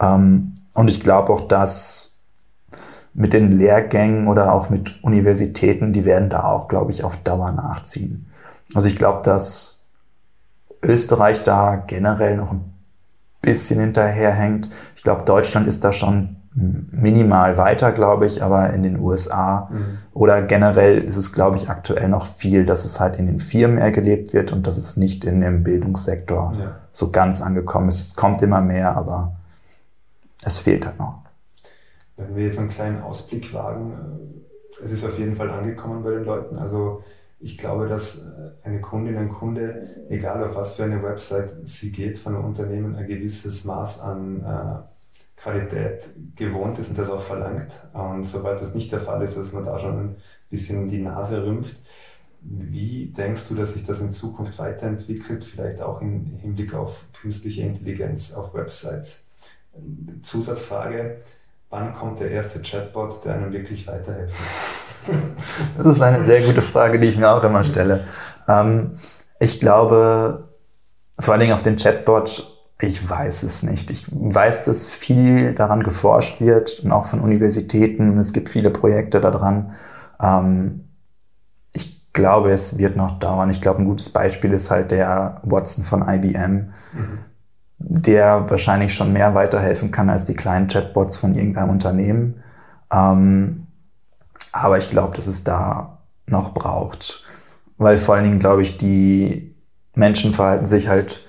Ja. 0.00 0.16
Ähm, 0.16 0.54
und 0.74 0.90
ich 0.90 1.04
glaube 1.04 1.32
auch, 1.32 1.46
dass 1.46 2.24
mit 3.14 3.32
den 3.32 3.52
Lehrgängen 3.52 4.26
oder 4.26 4.54
auch 4.54 4.70
mit 4.70 5.04
Universitäten, 5.04 5.92
die 5.92 6.04
werden 6.04 6.30
da 6.30 6.46
auch, 6.46 6.66
glaube 6.66 6.90
ich, 6.90 7.04
auf 7.04 7.16
Dauer 7.18 7.52
nachziehen. 7.52 8.26
Also 8.74 8.88
ich 8.88 8.96
glaube, 8.96 9.22
dass 9.22 9.79
Österreich 10.82 11.42
da 11.42 11.76
generell 11.76 12.36
noch 12.36 12.52
ein 12.52 12.72
bisschen 13.42 13.80
hinterherhängt. 13.80 14.68
Ich 14.96 15.02
glaube, 15.02 15.24
Deutschland 15.24 15.66
ist 15.66 15.84
da 15.84 15.92
schon 15.92 16.36
minimal 16.52 17.56
weiter, 17.56 17.92
glaube 17.92 18.26
ich, 18.26 18.42
aber 18.42 18.70
in 18.70 18.82
den 18.82 18.98
USA 18.98 19.68
mhm. 19.70 19.98
oder 20.12 20.42
generell 20.42 20.98
ist 20.98 21.16
es, 21.16 21.32
glaube 21.32 21.56
ich, 21.56 21.70
aktuell 21.70 22.08
noch 22.08 22.26
viel, 22.26 22.64
dass 22.64 22.84
es 22.84 22.98
halt 22.98 23.18
in 23.18 23.26
den 23.26 23.38
Firmen 23.38 23.76
mehr 23.76 23.92
gelebt 23.92 24.32
wird 24.32 24.52
und 24.52 24.66
dass 24.66 24.76
es 24.76 24.96
nicht 24.96 25.24
in 25.24 25.40
dem 25.40 25.62
Bildungssektor 25.62 26.52
ja. 26.58 26.76
so 26.90 27.12
ganz 27.12 27.40
angekommen 27.40 27.88
ist. 27.88 28.00
Es 28.00 28.16
kommt 28.16 28.42
immer 28.42 28.60
mehr, 28.60 28.96
aber 28.96 29.36
es 30.44 30.58
fehlt 30.58 30.86
halt 30.86 30.98
noch. 30.98 31.22
Wenn 32.16 32.34
wir 32.34 32.44
jetzt 32.44 32.58
einen 32.58 32.68
kleinen 32.68 33.00
Ausblick 33.02 33.54
wagen, 33.54 33.92
äh, 33.92 34.84
es 34.84 34.90
ist 34.90 35.04
auf 35.04 35.18
jeden 35.18 35.36
Fall 35.36 35.50
angekommen 35.50 36.02
bei 36.02 36.10
den 36.10 36.24
Leuten. 36.24 36.56
Also 36.56 37.04
ich 37.40 37.56
glaube, 37.56 37.88
dass 37.88 38.26
äh, 38.26 38.50
eine 38.62 38.80
Kundin, 38.80 39.16
ein 39.16 39.28
Kunde, 39.28 40.06
egal 40.08 40.44
auf 40.44 40.54
was 40.54 40.76
für 40.76 40.84
eine 40.84 41.02
Website 41.02 41.66
sie 41.66 41.90
geht, 41.90 42.18
von 42.18 42.36
einem 42.36 42.44
Unternehmen 42.44 42.94
ein 42.94 43.06
gewisses 43.06 43.64
Maß 43.64 44.00
an 44.02 44.44
äh, 44.44 45.40
Qualität 45.40 46.10
gewohnt 46.36 46.78
ist 46.78 46.90
und 46.90 46.98
das 46.98 47.08
auch 47.08 47.22
verlangt. 47.22 47.72
Und 47.94 48.24
sobald 48.24 48.60
das 48.60 48.74
nicht 48.74 48.92
der 48.92 49.00
Fall 49.00 49.22
ist, 49.22 49.38
dass 49.38 49.52
man 49.52 49.64
da 49.64 49.78
schon 49.78 49.98
ein 49.98 50.16
bisschen 50.50 50.88
die 50.88 51.00
Nase 51.00 51.44
rümpft. 51.44 51.80
Wie 52.42 53.06
denkst 53.06 53.48
du, 53.48 53.54
dass 53.54 53.74
sich 53.74 53.86
das 53.86 54.00
in 54.00 54.12
Zukunft 54.12 54.58
weiterentwickelt, 54.58 55.44
vielleicht 55.44 55.80
auch 55.80 56.00
im 56.00 56.26
Hinblick 56.38 56.74
auf 56.74 57.06
künstliche 57.20 57.62
Intelligenz 57.62 58.34
auf 58.34 58.54
Websites? 58.54 59.26
Zusatzfrage, 60.22 61.22
wann 61.70 61.92
kommt 61.94 62.20
der 62.20 62.30
erste 62.30 62.60
Chatbot, 62.60 63.24
der 63.24 63.34
einem 63.34 63.52
wirklich 63.52 63.86
weiterhilft? 63.86 64.79
Das 65.78 65.86
ist 65.86 66.02
eine 66.02 66.22
sehr 66.24 66.42
gute 66.42 66.62
Frage, 66.62 66.98
die 67.00 67.08
ich 67.08 67.18
mir 67.18 67.30
auch 67.30 67.42
immer 67.44 67.64
stelle. 67.64 68.04
Ähm, 68.48 68.92
ich 69.38 69.60
glaube, 69.60 70.48
vor 71.18 71.32
allen 71.32 71.40
Dingen 71.40 71.52
auf 71.52 71.62
den 71.62 71.76
Chatbot, 71.76 72.56
ich 72.80 73.08
weiß 73.08 73.42
es 73.42 73.62
nicht. 73.62 73.90
Ich 73.90 74.06
weiß, 74.10 74.64
dass 74.64 74.88
viel 74.88 75.54
daran 75.54 75.82
geforscht 75.82 76.40
wird 76.40 76.80
und 76.80 76.92
auch 76.92 77.06
von 77.06 77.20
Universitäten. 77.20 78.18
Es 78.18 78.32
gibt 78.32 78.48
viele 78.48 78.70
Projekte 78.70 79.20
daran. 79.20 79.72
Ähm, 80.20 80.88
ich 81.72 82.12
glaube, 82.12 82.50
es 82.50 82.78
wird 82.78 82.96
noch 82.96 83.18
dauern. 83.18 83.50
Ich 83.50 83.60
glaube, 83.60 83.80
ein 83.80 83.84
gutes 83.84 84.10
Beispiel 84.10 84.52
ist 84.52 84.70
halt 84.70 84.90
der 84.90 85.40
Watson 85.42 85.84
von 85.84 86.06
IBM, 86.06 86.72
mhm. 86.92 87.18
der 87.78 88.48
wahrscheinlich 88.48 88.94
schon 88.94 89.12
mehr 89.12 89.34
weiterhelfen 89.34 89.90
kann 89.90 90.10
als 90.10 90.24
die 90.24 90.34
kleinen 90.34 90.68
Chatbots 90.68 91.18
von 91.18 91.34
irgendeinem 91.34 91.70
Unternehmen. 91.70 92.42
Ähm, 92.92 93.66
aber 94.52 94.78
ich 94.78 94.90
glaube, 94.90 95.16
dass 95.16 95.26
es 95.26 95.44
da 95.44 95.98
noch 96.26 96.54
braucht. 96.54 97.22
Weil 97.78 97.96
vor 97.96 98.14
allen 98.14 98.24
Dingen, 98.24 98.38
glaube 98.38 98.62
ich, 98.62 98.78
die 98.78 99.54
Menschen 99.94 100.32
verhalten 100.32 100.66
sich 100.66 100.88
halt 100.88 101.26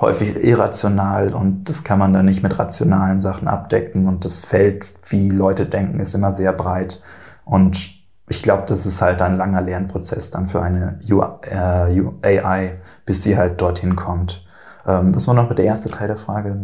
häufig 0.00 0.42
irrational 0.42 1.32
und 1.32 1.64
das 1.64 1.84
kann 1.84 1.98
man 1.98 2.12
dann 2.12 2.26
nicht 2.26 2.42
mit 2.42 2.58
rationalen 2.58 3.20
Sachen 3.20 3.46
abdecken 3.46 4.08
und 4.08 4.24
das 4.24 4.40
Feld, 4.40 4.86
wie 5.08 5.30
Leute 5.30 5.64
denken, 5.64 6.00
ist 6.00 6.14
immer 6.14 6.32
sehr 6.32 6.52
breit 6.52 7.00
und 7.44 8.02
ich 8.28 8.42
glaube, 8.42 8.64
das 8.66 8.86
ist 8.86 9.02
halt 9.02 9.20
ein 9.22 9.36
langer 9.36 9.60
Lernprozess 9.60 10.30
dann 10.30 10.46
für 10.46 10.62
eine 10.62 10.98
AI, 11.08 12.64
äh, 12.64 12.72
bis 13.04 13.22
sie 13.22 13.36
halt 13.36 13.60
dorthin 13.60 13.94
kommt. 13.94 14.44
Ähm, 14.86 15.14
was 15.14 15.28
war 15.28 15.34
noch 15.34 15.52
der 15.54 15.64
erste 15.64 15.90
Teil 15.90 16.08
der 16.08 16.16
Frage? 16.16 16.60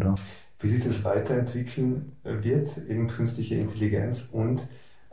Wie 0.61 0.69
sich 0.69 0.85
das 0.85 1.05
weiterentwickeln 1.05 2.17
wird, 2.25 2.77
eben 2.89 3.09
künstliche 3.09 3.57
Intelligenz 3.57 4.31
und 4.33 4.63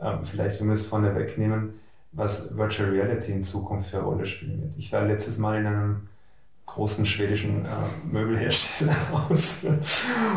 ähm, 0.00 0.24
vielleicht, 0.24 0.60
wenn 0.60 0.68
wir 0.68 0.74
es 0.74 0.86
vorne 0.86 1.14
wegnehmen, 1.14 1.74
was 2.12 2.56
Virtual 2.56 2.90
Reality 2.90 3.32
in 3.32 3.42
Zukunft 3.42 3.90
für 3.90 3.98
eine 3.98 4.06
Rolle 4.06 4.26
spielen 4.26 4.62
wird. 4.62 4.76
Ich 4.78 4.92
war 4.92 5.04
letztes 5.04 5.38
Mal 5.38 5.60
in 5.60 5.66
einem 5.66 6.08
großen 6.66 7.06
schwedischen 7.06 7.64
äh, 7.64 7.68
Möbelhersteller 8.12 8.96
aus. 9.12 9.64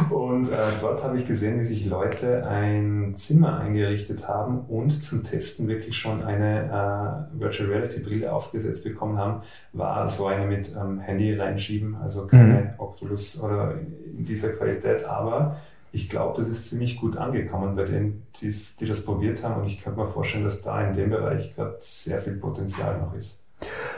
Und 0.09 0.47
äh, 0.49 0.55
dort 0.79 1.03
habe 1.03 1.17
ich 1.17 1.27
gesehen, 1.27 1.59
wie 1.59 1.65
sich 1.65 1.85
Leute 1.85 2.47
ein 2.47 3.13
Zimmer 3.17 3.59
eingerichtet 3.59 4.27
haben 4.27 4.61
und 4.61 5.03
zum 5.03 5.23
Testen 5.23 5.67
wirklich 5.67 5.97
schon 5.97 6.23
eine 6.23 7.27
äh, 7.35 7.39
Virtual 7.41 7.69
Reality 7.69 7.99
Brille 7.99 8.31
aufgesetzt 8.31 8.85
bekommen 8.85 9.17
haben. 9.17 9.41
War 9.73 10.07
so 10.07 10.27
eine 10.27 10.45
mit 10.45 10.71
ähm, 10.79 10.99
Handy 10.99 11.35
reinschieben, 11.35 11.95
also 11.95 12.27
keine 12.27 12.53
mhm. 12.53 12.69
Oculus 12.77 13.41
oder 13.41 13.75
in 14.17 14.23
dieser 14.23 14.49
Qualität, 14.49 15.03
aber 15.03 15.57
ich 15.91 16.09
glaube, 16.09 16.37
das 16.37 16.47
ist 16.49 16.69
ziemlich 16.69 16.99
gut 16.99 17.17
angekommen 17.17 17.75
bei 17.75 17.85
denen, 17.85 18.27
die 18.41 18.85
das 18.85 19.05
probiert 19.05 19.43
haben. 19.43 19.61
Und 19.61 19.67
ich 19.67 19.83
könnte 19.83 19.99
mir 19.99 20.07
vorstellen, 20.07 20.43
dass 20.43 20.61
da 20.61 20.81
in 20.81 20.95
dem 20.95 21.09
Bereich 21.09 21.55
gerade 21.55 21.77
sehr 21.79 22.19
viel 22.19 22.33
Potenzial 22.33 22.99
noch 22.99 23.13
ist. 23.13 23.43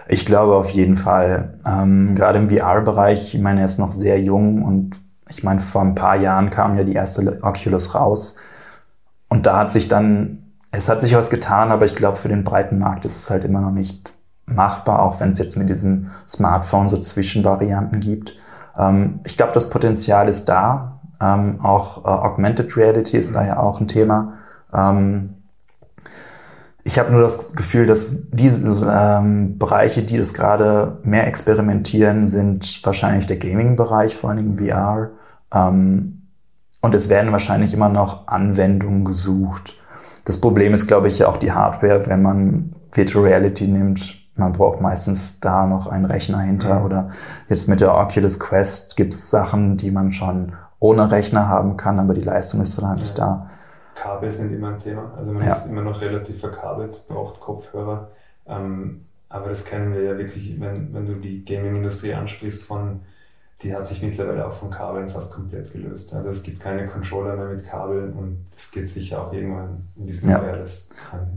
Ich 0.08 0.25
glaube 0.25 0.56
auf 0.56 0.69
jeden 0.69 0.97
Fall. 0.97 1.60
Ähm, 1.65 2.15
gerade 2.15 2.39
im 2.39 2.49
VR-Bereich, 2.49 3.36
ich 3.36 3.41
meine, 3.41 3.60
er 3.62 3.65
ist 3.65 3.77
noch 3.77 3.91
sehr 3.91 4.19
jung 4.19 4.63
und 4.63 4.97
ich 5.30 5.43
meine, 5.43 5.60
vor 5.60 5.82
ein 5.82 5.95
paar 5.95 6.17
Jahren 6.17 6.49
kam 6.49 6.77
ja 6.77 6.84
die 6.84 6.93
erste 6.93 7.39
Oculus 7.41 7.95
raus. 7.95 8.36
Und 9.30 9.45
da 9.45 9.58
hat 9.58 9.71
sich 9.71 9.88
dann, 9.88 10.54
es 10.71 10.89
hat 10.89 11.01
sich 11.01 11.15
was 11.15 11.30
getan, 11.30 11.71
aber 11.71 11.86
ich 11.86 11.95
glaube, 11.95 12.17
für 12.17 12.27
den 12.27 12.43
breiten 12.43 12.80
Markt 12.80 13.06
ist 13.06 13.17
es 13.17 13.30
halt 13.30 13.45
immer 13.45 13.62
noch 13.62 13.71
nicht 13.71 14.13
machbar, 14.45 15.01
auch 15.01 15.19
wenn 15.19 15.32
es 15.32 15.39
jetzt 15.39 15.58
mit 15.58 15.69
diesem 15.69 16.10
Smartphone 16.27 16.89
so 16.89 16.97
Zwischenvarianten 16.97 17.99
gibt. 17.99 18.36
Ähm, 18.77 19.21
ich 19.23 19.38
glaube, 19.38 19.54
das 19.54 19.69
Potenzial 19.69 20.27
ist 20.27 20.45
da. 20.45 20.99
Ähm, 21.21 21.60
auch 21.62 22.05
äh, 22.05 22.07
Augmented 22.07 22.75
Reality 22.75 23.17
ist 23.17 23.36
da 23.36 23.45
ja 23.45 23.60
auch 23.60 23.79
ein 23.79 23.88
Thema. 23.88 24.34
Ähm, 24.73 25.36
ich 26.84 26.97
habe 26.97 27.12
nur 27.12 27.21
das 27.21 27.53
Gefühl, 27.53 27.86
dass 27.86 28.31
diese 28.31 28.91
ähm, 28.91 29.60
Bereiche, 29.60 30.01
die 30.01 30.17
das 30.17 30.34
gerade 30.34 30.99
mehr 31.03 31.27
experimentieren, 31.27 32.25
sind 32.25 32.84
wahrscheinlich 32.84 33.27
der 33.27 33.38
Gaming-Bereich, 33.38 34.15
vor 34.15 34.31
allen 34.31 34.39
Dingen 34.39 34.57
VR. 34.57 35.12
Ähm, 35.53 36.23
und 36.81 36.95
es 36.95 37.10
werden 37.10 37.31
wahrscheinlich 37.31 37.75
immer 37.75 37.89
noch 37.89 38.27
Anwendungen 38.27 39.05
gesucht. 39.05 39.75
Das 40.25 40.41
Problem 40.41 40.73
ist, 40.73 40.88
glaube 40.88 41.07
ich, 41.07 41.19
ja 41.19 41.27
auch 41.27 41.38
die 41.38 41.51
Hardware, 41.51 42.07
wenn 42.07 42.23
man 42.23 42.71
Virtual 42.91 43.25
Reality 43.25 43.67
nimmt. 43.67 44.15
Man 44.36 44.53
braucht 44.53 44.81
meistens 44.81 45.39
da 45.39 45.67
noch 45.67 45.86
einen 45.86 46.05
Rechner 46.05 46.39
hinter 46.39 46.79
mhm. 46.79 46.86
oder 46.86 47.10
jetzt 47.47 47.69
mit 47.69 47.81
der 47.81 47.95
Oculus 47.95 48.39
Quest 48.39 48.95
gibt 48.95 49.13
es 49.13 49.29
Sachen, 49.29 49.77
die 49.77 49.91
man 49.91 50.12
schon 50.12 50.53
ohne 50.82 51.10
Rechner 51.10 51.48
haben 51.48 51.78
kann, 51.78 52.00
aber 52.00 52.13
die 52.13 52.22
Leistung 52.22 52.60
ist 52.60 52.78
dann 52.78 52.89
halt 52.89 53.00
nicht 53.00 53.17
da. 53.17 53.50
Kabel 53.96 54.32
sind 54.32 54.52
immer 54.52 54.70
ein 54.70 54.80
Thema. 54.80 55.13
Also 55.15 55.32
man 55.32 55.44
ja. 55.44 55.54
ist 55.54 55.67
immer 55.67 55.84
noch 55.84 56.02
relativ 56.02 56.39
verkabelt, 56.39 57.06
braucht 57.08 57.39
Kopfhörer. 57.39 58.10
Ähm, 58.48 59.02
aber 59.30 59.50
das 59.50 59.63
kennen 59.63 59.94
wir 59.94 60.02
ja 60.02 60.17
wirklich, 60.17 60.60
wenn, 60.60 60.94
wenn 60.94 61.06
du 61.06 61.15
die 61.15 61.46
Gaming-Industrie 61.46 62.15
ansprichst, 62.15 62.63
von 62.63 63.02
die 63.62 63.76
hat 63.76 63.88
sich 63.88 64.02
mittlerweile 64.02 64.48
auch 64.48 64.54
von 64.54 64.72
Kabeln 64.72 65.08
fast 65.08 65.34
komplett 65.34 65.72
gelöst. 65.72 66.15
Also 66.15 66.30
es 66.30 66.41
gibt 66.41 66.60
keine 66.60 66.88
Controller 66.88 67.36
mehr 67.36 67.46
mit 67.46 67.63
Kabeln 67.63 68.13
und 68.13 68.46
es 68.56 68.72
geht 68.72 68.89
sicher 68.89 69.22
auch 69.22 69.32
irgendwann 69.32 69.88
in 69.96 70.08
diesem 70.08 70.32
ja, 70.32 70.41
Wireless. 70.41 70.89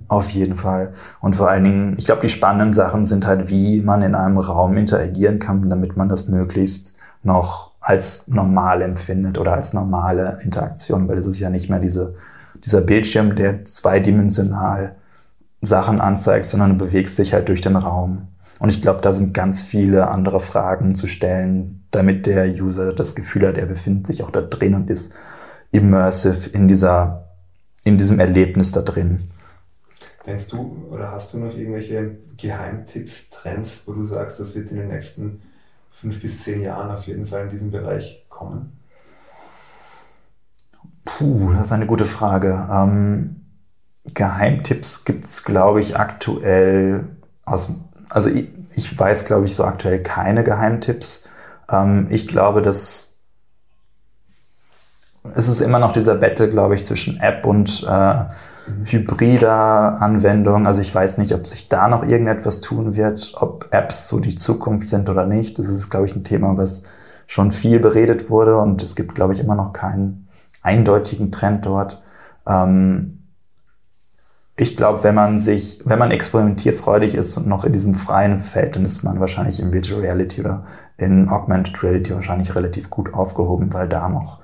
Auf 0.08 0.30
jeden 0.30 0.56
Fall. 0.56 0.94
Und 1.20 1.36
vor 1.36 1.50
allen 1.50 1.64
Dingen, 1.64 1.94
ich 1.98 2.06
glaube, 2.06 2.22
die 2.22 2.30
spannenden 2.30 2.72
Sachen 2.72 3.04
sind 3.04 3.26
halt, 3.26 3.50
wie 3.50 3.82
man 3.82 4.00
in 4.00 4.14
einem 4.14 4.38
Raum 4.38 4.74
interagieren 4.78 5.38
kann, 5.38 5.68
damit 5.68 5.98
man 5.98 6.08
das 6.08 6.28
möglichst 6.28 6.96
noch 7.22 7.73
als 7.84 8.28
normal 8.28 8.80
empfindet 8.80 9.36
oder 9.36 9.52
als 9.52 9.74
normale 9.74 10.40
Interaktion, 10.42 11.06
weil 11.06 11.18
es 11.18 11.26
ist 11.26 11.38
ja 11.38 11.50
nicht 11.50 11.68
mehr 11.68 11.80
diese, 11.80 12.14
dieser 12.64 12.80
Bildschirm, 12.80 13.36
der 13.36 13.66
zweidimensional 13.66 14.96
Sachen 15.60 16.00
anzeigt, 16.00 16.46
sondern 16.46 16.70
du 16.78 16.86
bewegst 16.86 17.18
dich 17.18 17.34
halt 17.34 17.48
durch 17.48 17.60
den 17.60 17.76
Raum. 17.76 18.28
Und 18.58 18.70
ich 18.70 18.80
glaube, 18.80 19.02
da 19.02 19.12
sind 19.12 19.34
ganz 19.34 19.62
viele 19.62 20.08
andere 20.08 20.40
Fragen 20.40 20.94
zu 20.94 21.06
stellen, 21.06 21.86
damit 21.90 22.24
der 22.24 22.46
User 22.46 22.94
das 22.94 23.14
Gefühl 23.14 23.46
hat, 23.46 23.58
er 23.58 23.66
befindet 23.66 24.06
sich 24.06 24.22
auch 24.22 24.30
da 24.30 24.40
drin 24.40 24.74
und 24.74 24.88
ist 24.88 25.14
immersive 25.70 26.48
in 26.50 26.68
dieser, 26.68 27.28
in 27.84 27.98
diesem 27.98 28.18
Erlebnis 28.18 28.72
da 28.72 28.80
drin. 28.80 29.28
Denkst 30.26 30.48
du 30.48 30.86
oder 30.90 31.10
hast 31.10 31.34
du 31.34 31.38
noch 31.38 31.54
irgendwelche 31.54 32.16
Geheimtipps, 32.38 33.28
Trends, 33.28 33.82
wo 33.86 33.92
du 33.92 34.06
sagst, 34.06 34.40
das 34.40 34.56
wird 34.56 34.70
in 34.70 34.78
den 34.78 34.88
nächsten 34.88 35.42
fünf 35.94 36.20
bis 36.20 36.42
zehn 36.42 36.62
Jahren 36.62 36.90
auf 36.90 37.06
jeden 37.06 37.24
Fall 37.24 37.44
in 37.44 37.50
diesem 37.50 37.70
Bereich 37.70 38.26
kommen? 38.28 38.78
Puh, 41.04 41.52
das 41.52 41.62
ist 41.62 41.72
eine 41.72 41.86
gute 41.86 42.04
Frage. 42.04 42.68
Ähm, 42.70 43.44
Geheimtipps 44.12 45.04
gibt 45.04 45.24
es, 45.24 45.44
glaube 45.44 45.80
ich, 45.80 45.96
aktuell 45.96 47.06
aus, 47.44 47.72
also 48.10 48.28
ich, 48.28 48.48
ich 48.74 48.98
weiß, 48.98 49.24
glaube 49.24 49.46
ich, 49.46 49.54
so 49.54 49.64
aktuell 49.64 50.02
keine 50.02 50.42
Geheimtipps. 50.42 51.28
Ähm, 51.70 52.08
ich 52.10 52.26
glaube, 52.26 52.60
dass 52.60 53.22
es 55.34 55.48
ist 55.48 55.60
immer 55.60 55.78
noch 55.78 55.92
dieser 55.92 56.16
Battle, 56.16 56.50
glaube 56.50 56.74
ich, 56.74 56.84
zwischen 56.84 57.18
App 57.20 57.46
und 57.46 57.86
äh. 57.88 58.24
Hybrider 58.84 60.00
Anwendung. 60.00 60.66
Also 60.66 60.80
ich 60.80 60.94
weiß 60.94 61.18
nicht, 61.18 61.34
ob 61.34 61.46
sich 61.46 61.68
da 61.68 61.88
noch 61.88 62.06
irgendetwas 62.06 62.60
tun 62.60 62.96
wird, 62.96 63.34
ob 63.36 63.68
Apps 63.70 64.08
so 64.08 64.20
die 64.20 64.36
Zukunft 64.36 64.88
sind 64.88 65.08
oder 65.08 65.26
nicht. 65.26 65.58
Das 65.58 65.68
ist, 65.68 65.90
glaube 65.90 66.06
ich, 66.06 66.14
ein 66.14 66.24
Thema, 66.24 66.56
was 66.56 66.84
schon 67.26 67.52
viel 67.52 67.80
beredet 67.80 68.30
wurde 68.30 68.58
und 68.58 68.82
es 68.82 68.96
gibt, 68.96 69.14
glaube 69.14 69.32
ich, 69.32 69.40
immer 69.40 69.54
noch 69.54 69.72
keinen 69.72 70.28
eindeutigen 70.62 71.32
Trend 71.32 71.66
dort. 71.66 72.02
Ähm, 72.46 73.24
ich 74.56 74.76
glaube, 74.76 75.02
wenn 75.02 75.16
man 75.16 75.38
sich, 75.38 75.82
wenn 75.84 75.98
man 75.98 76.12
experimentierfreudig 76.12 77.14
ist 77.14 77.36
und 77.36 77.48
noch 77.48 77.64
in 77.64 77.72
diesem 77.72 77.94
freien 77.94 78.38
Feld, 78.38 78.76
dann 78.76 78.84
ist 78.84 79.02
man 79.02 79.18
wahrscheinlich 79.18 79.60
in 79.60 79.72
Virtual 79.72 80.00
Reality 80.00 80.42
oder 80.42 80.64
in 80.96 81.28
Augmented 81.28 81.82
Reality 81.82 82.14
wahrscheinlich 82.14 82.54
relativ 82.54 82.88
gut 82.88 83.14
aufgehoben, 83.14 83.72
weil 83.72 83.88
da 83.88 84.08
noch 84.08 84.40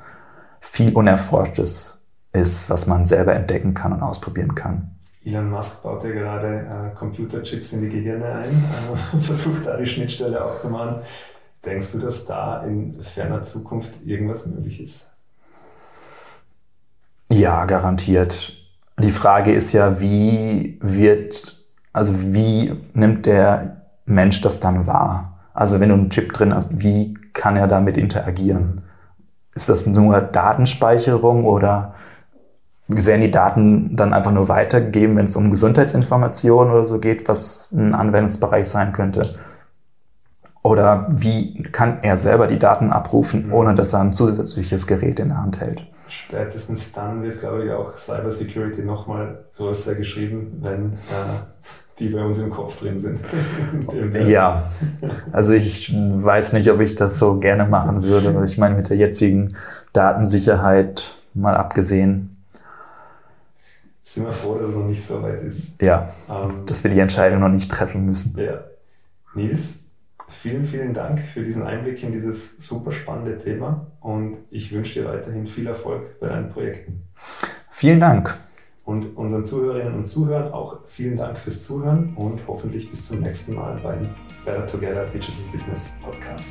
viel 0.59 0.93
Unerforschtes 0.95 2.00
ist, 2.33 2.71
was 2.71 2.87
man 2.87 3.07
selber 3.07 3.35
entdecken 3.35 3.75
kann 3.75 3.93
und 3.93 4.03
ausprobieren 4.03 4.55
kann. 4.55 4.97
Elon 5.25 5.51
Musk 5.51 5.83
baut 5.83 6.03
ja 6.05 6.11
gerade 6.11 6.93
äh, 6.93 6.97
Computerchips 6.97 7.75
in 7.75 7.83
die 7.83 7.91
Gehirne 7.91 8.27
ein, 8.27 8.45
äh, 8.45 9.19
versucht 9.21 9.67
da 9.67 9.77
die 9.77 9.87
Schnittstelle 9.87 10.43
aufzumachen. 10.43 11.03
Denkst 11.65 11.93
du, 11.93 11.99
dass 11.99 12.25
da 12.25 12.65
in 12.65 12.95
ferner 12.95 13.43
Zukunft 13.43 14.07
irgendwas 14.07 14.47
möglich 14.47 14.81
ist? 14.83 15.09
Ja, 17.29 17.67
garantiert 17.67 18.61
die 19.01 19.11
Frage 19.11 19.53
ist 19.53 19.73
ja, 19.73 20.01
wie 20.01 20.79
wird, 20.83 21.57
also 21.93 22.15
wie 22.19 22.75
nimmt 22.93 23.27
der 23.27 23.83
Mensch 24.05 24.41
das 24.41 24.61
dann 24.61 24.87
wahr? 24.87 25.39
Also 25.55 25.81
wenn 25.81 25.89
du 25.89 25.95
einen 25.95 26.11
Chip 26.11 26.33
drin 26.33 26.55
hast, 26.55 26.81
wie 26.81 27.15
kann 27.33 27.57
er 27.57 27.67
damit 27.67 27.97
interagieren? 27.97 28.83
Ist 29.55 29.69
das 29.69 29.87
nur 29.87 30.21
Datenspeicherung 30.21 31.45
oder 31.45 31.95
werden 32.91 33.21
die 33.21 33.31
Daten 33.31 33.97
dann 33.97 34.13
einfach 34.13 34.33
nur 34.33 34.49
weitergegeben, 34.49 35.17
wenn 35.17 35.25
es 35.25 35.37
um 35.37 35.51
Gesundheitsinformationen 35.51 36.73
oder 36.73 36.85
so 36.85 36.99
geht, 36.99 37.29
was 37.29 37.71
ein 37.73 37.95
Anwendungsbereich 37.95 38.67
sein 38.67 38.93
könnte? 38.93 39.23
Oder 40.63 41.07
wie 41.11 41.63
kann 41.73 42.01
er 42.03 42.17
selber 42.17 42.47
die 42.47 42.59
Daten 42.59 42.91
abrufen, 42.91 43.51
ohne 43.51 43.75
dass 43.75 43.95
er 43.95 44.01
ein 44.01 44.13
zusätzliches 44.13 44.87
Gerät 44.87 45.19
in 45.19 45.29
der 45.29 45.39
Hand 45.39 45.61
hält? 45.61 45.87
Spätestens 46.09 46.93
dann 46.93 47.23
wird, 47.23 47.41
glaube 47.41 47.65
ich, 47.65 47.71
auch 47.71 47.97
Cybersecurity 47.97 48.83
nochmal 48.83 49.45
größer 49.57 49.95
geschrieben, 49.95 50.59
wenn 50.61 50.93
äh, 50.93 50.97
die 51.99 52.09
bei 52.09 52.25
uns 52.25 52.39
im 52.39 52.51
Kopf 52.51 52.81
drin 52.81 52.99
sind. 52.99 53.21
ja, 54.29 54.65
also 55.33 55.53
ich 55.53 55.95
weiß 55.95 56.55
nicht, 56.55 56.71
ob 56.71 56.81
ich 56.81 56.95
das 56.95 57.19
so 57.19 57.39
gerne 57.39 57.65
machen 57.65 58.03
würde. 58.03 58.45
Ich 58.45 58.59
meine, 58.59 58.75
mit 58.75 58.91
der 58.91 58.97
jetzigen 58.97 59.55
Datensicherheit 59.93 61.13
mal 61.33 61.57
abgesehen. 61.57 62.40
Sind 64.13 64.25
wir 64.25 64.33
froh, 64.33 64.59
dass 64.59 64.71
es 64.71 64.75
noch 64.75 64.87
nicht 64.87 65.07
so 65.07 65.23
weit 65.23 65.41
ist. 65.43 65.81
Ja, 65.81 66.09
ähm, 66.29 66.67
dass 66.67 66.83
wir 66.83 66.91
die 66.91 66.99
Entscheidung 66.99 67.39
noch 67.39 67.49
nicht 67.49 67.71
treffen 67.71 68.05
müssen. 68.05 68.37
Ja. 68.37 68.65
Nils, 69.35 69.91
Vielen, 70.31 70.65
vielen 70.65 70.95
Dank 70.95 71.21
für 71.21 71.43
diesen 71.43 71.65
Einblick 71.65 72.03
in 72.05 72.13
dieses 72.13 72.67
super 72.67 72.93
spannende 72.93 73.37
Thema 73.37 73.87
und 74.01 74.39
ich 74.51 74.73
wünsche 74.73 75.01
dir 75.01 75.09
weiterhin 75.09 75.47
viel 75.47 75.67
Erfolg 75.67 76.21
bei 76.21 76.29
deinen 76.29 76.49
Projekten. 76.49 77.03
Vielen 77.69 77.99
Dank. 77.99 78.37
Und 78.85 79.17
unseren 79.17 79.45
Zuhörerinnen 79.45 79.95
und 79.95 80.09
Zuhörern 80.09 80.53
auch 80.53 80.79
vielen 80.87 81.17
Dank 81.17 81.39
fürs 81.39 81.65
Zuhören 81.65 82.15
und 82.15 82.41
hoffentlich 82.47 82.91
bis 82.91 83.09
zum 83.09 83.21
nächsten 83.21 83.55
Mal 83.55 83.79
beim 83.83 84.09
Better 84.45 84.67
Together 84.67 85.05
Digital 85.07 85.43
Business 85.53 85.95
Podcast. 86.03 86.49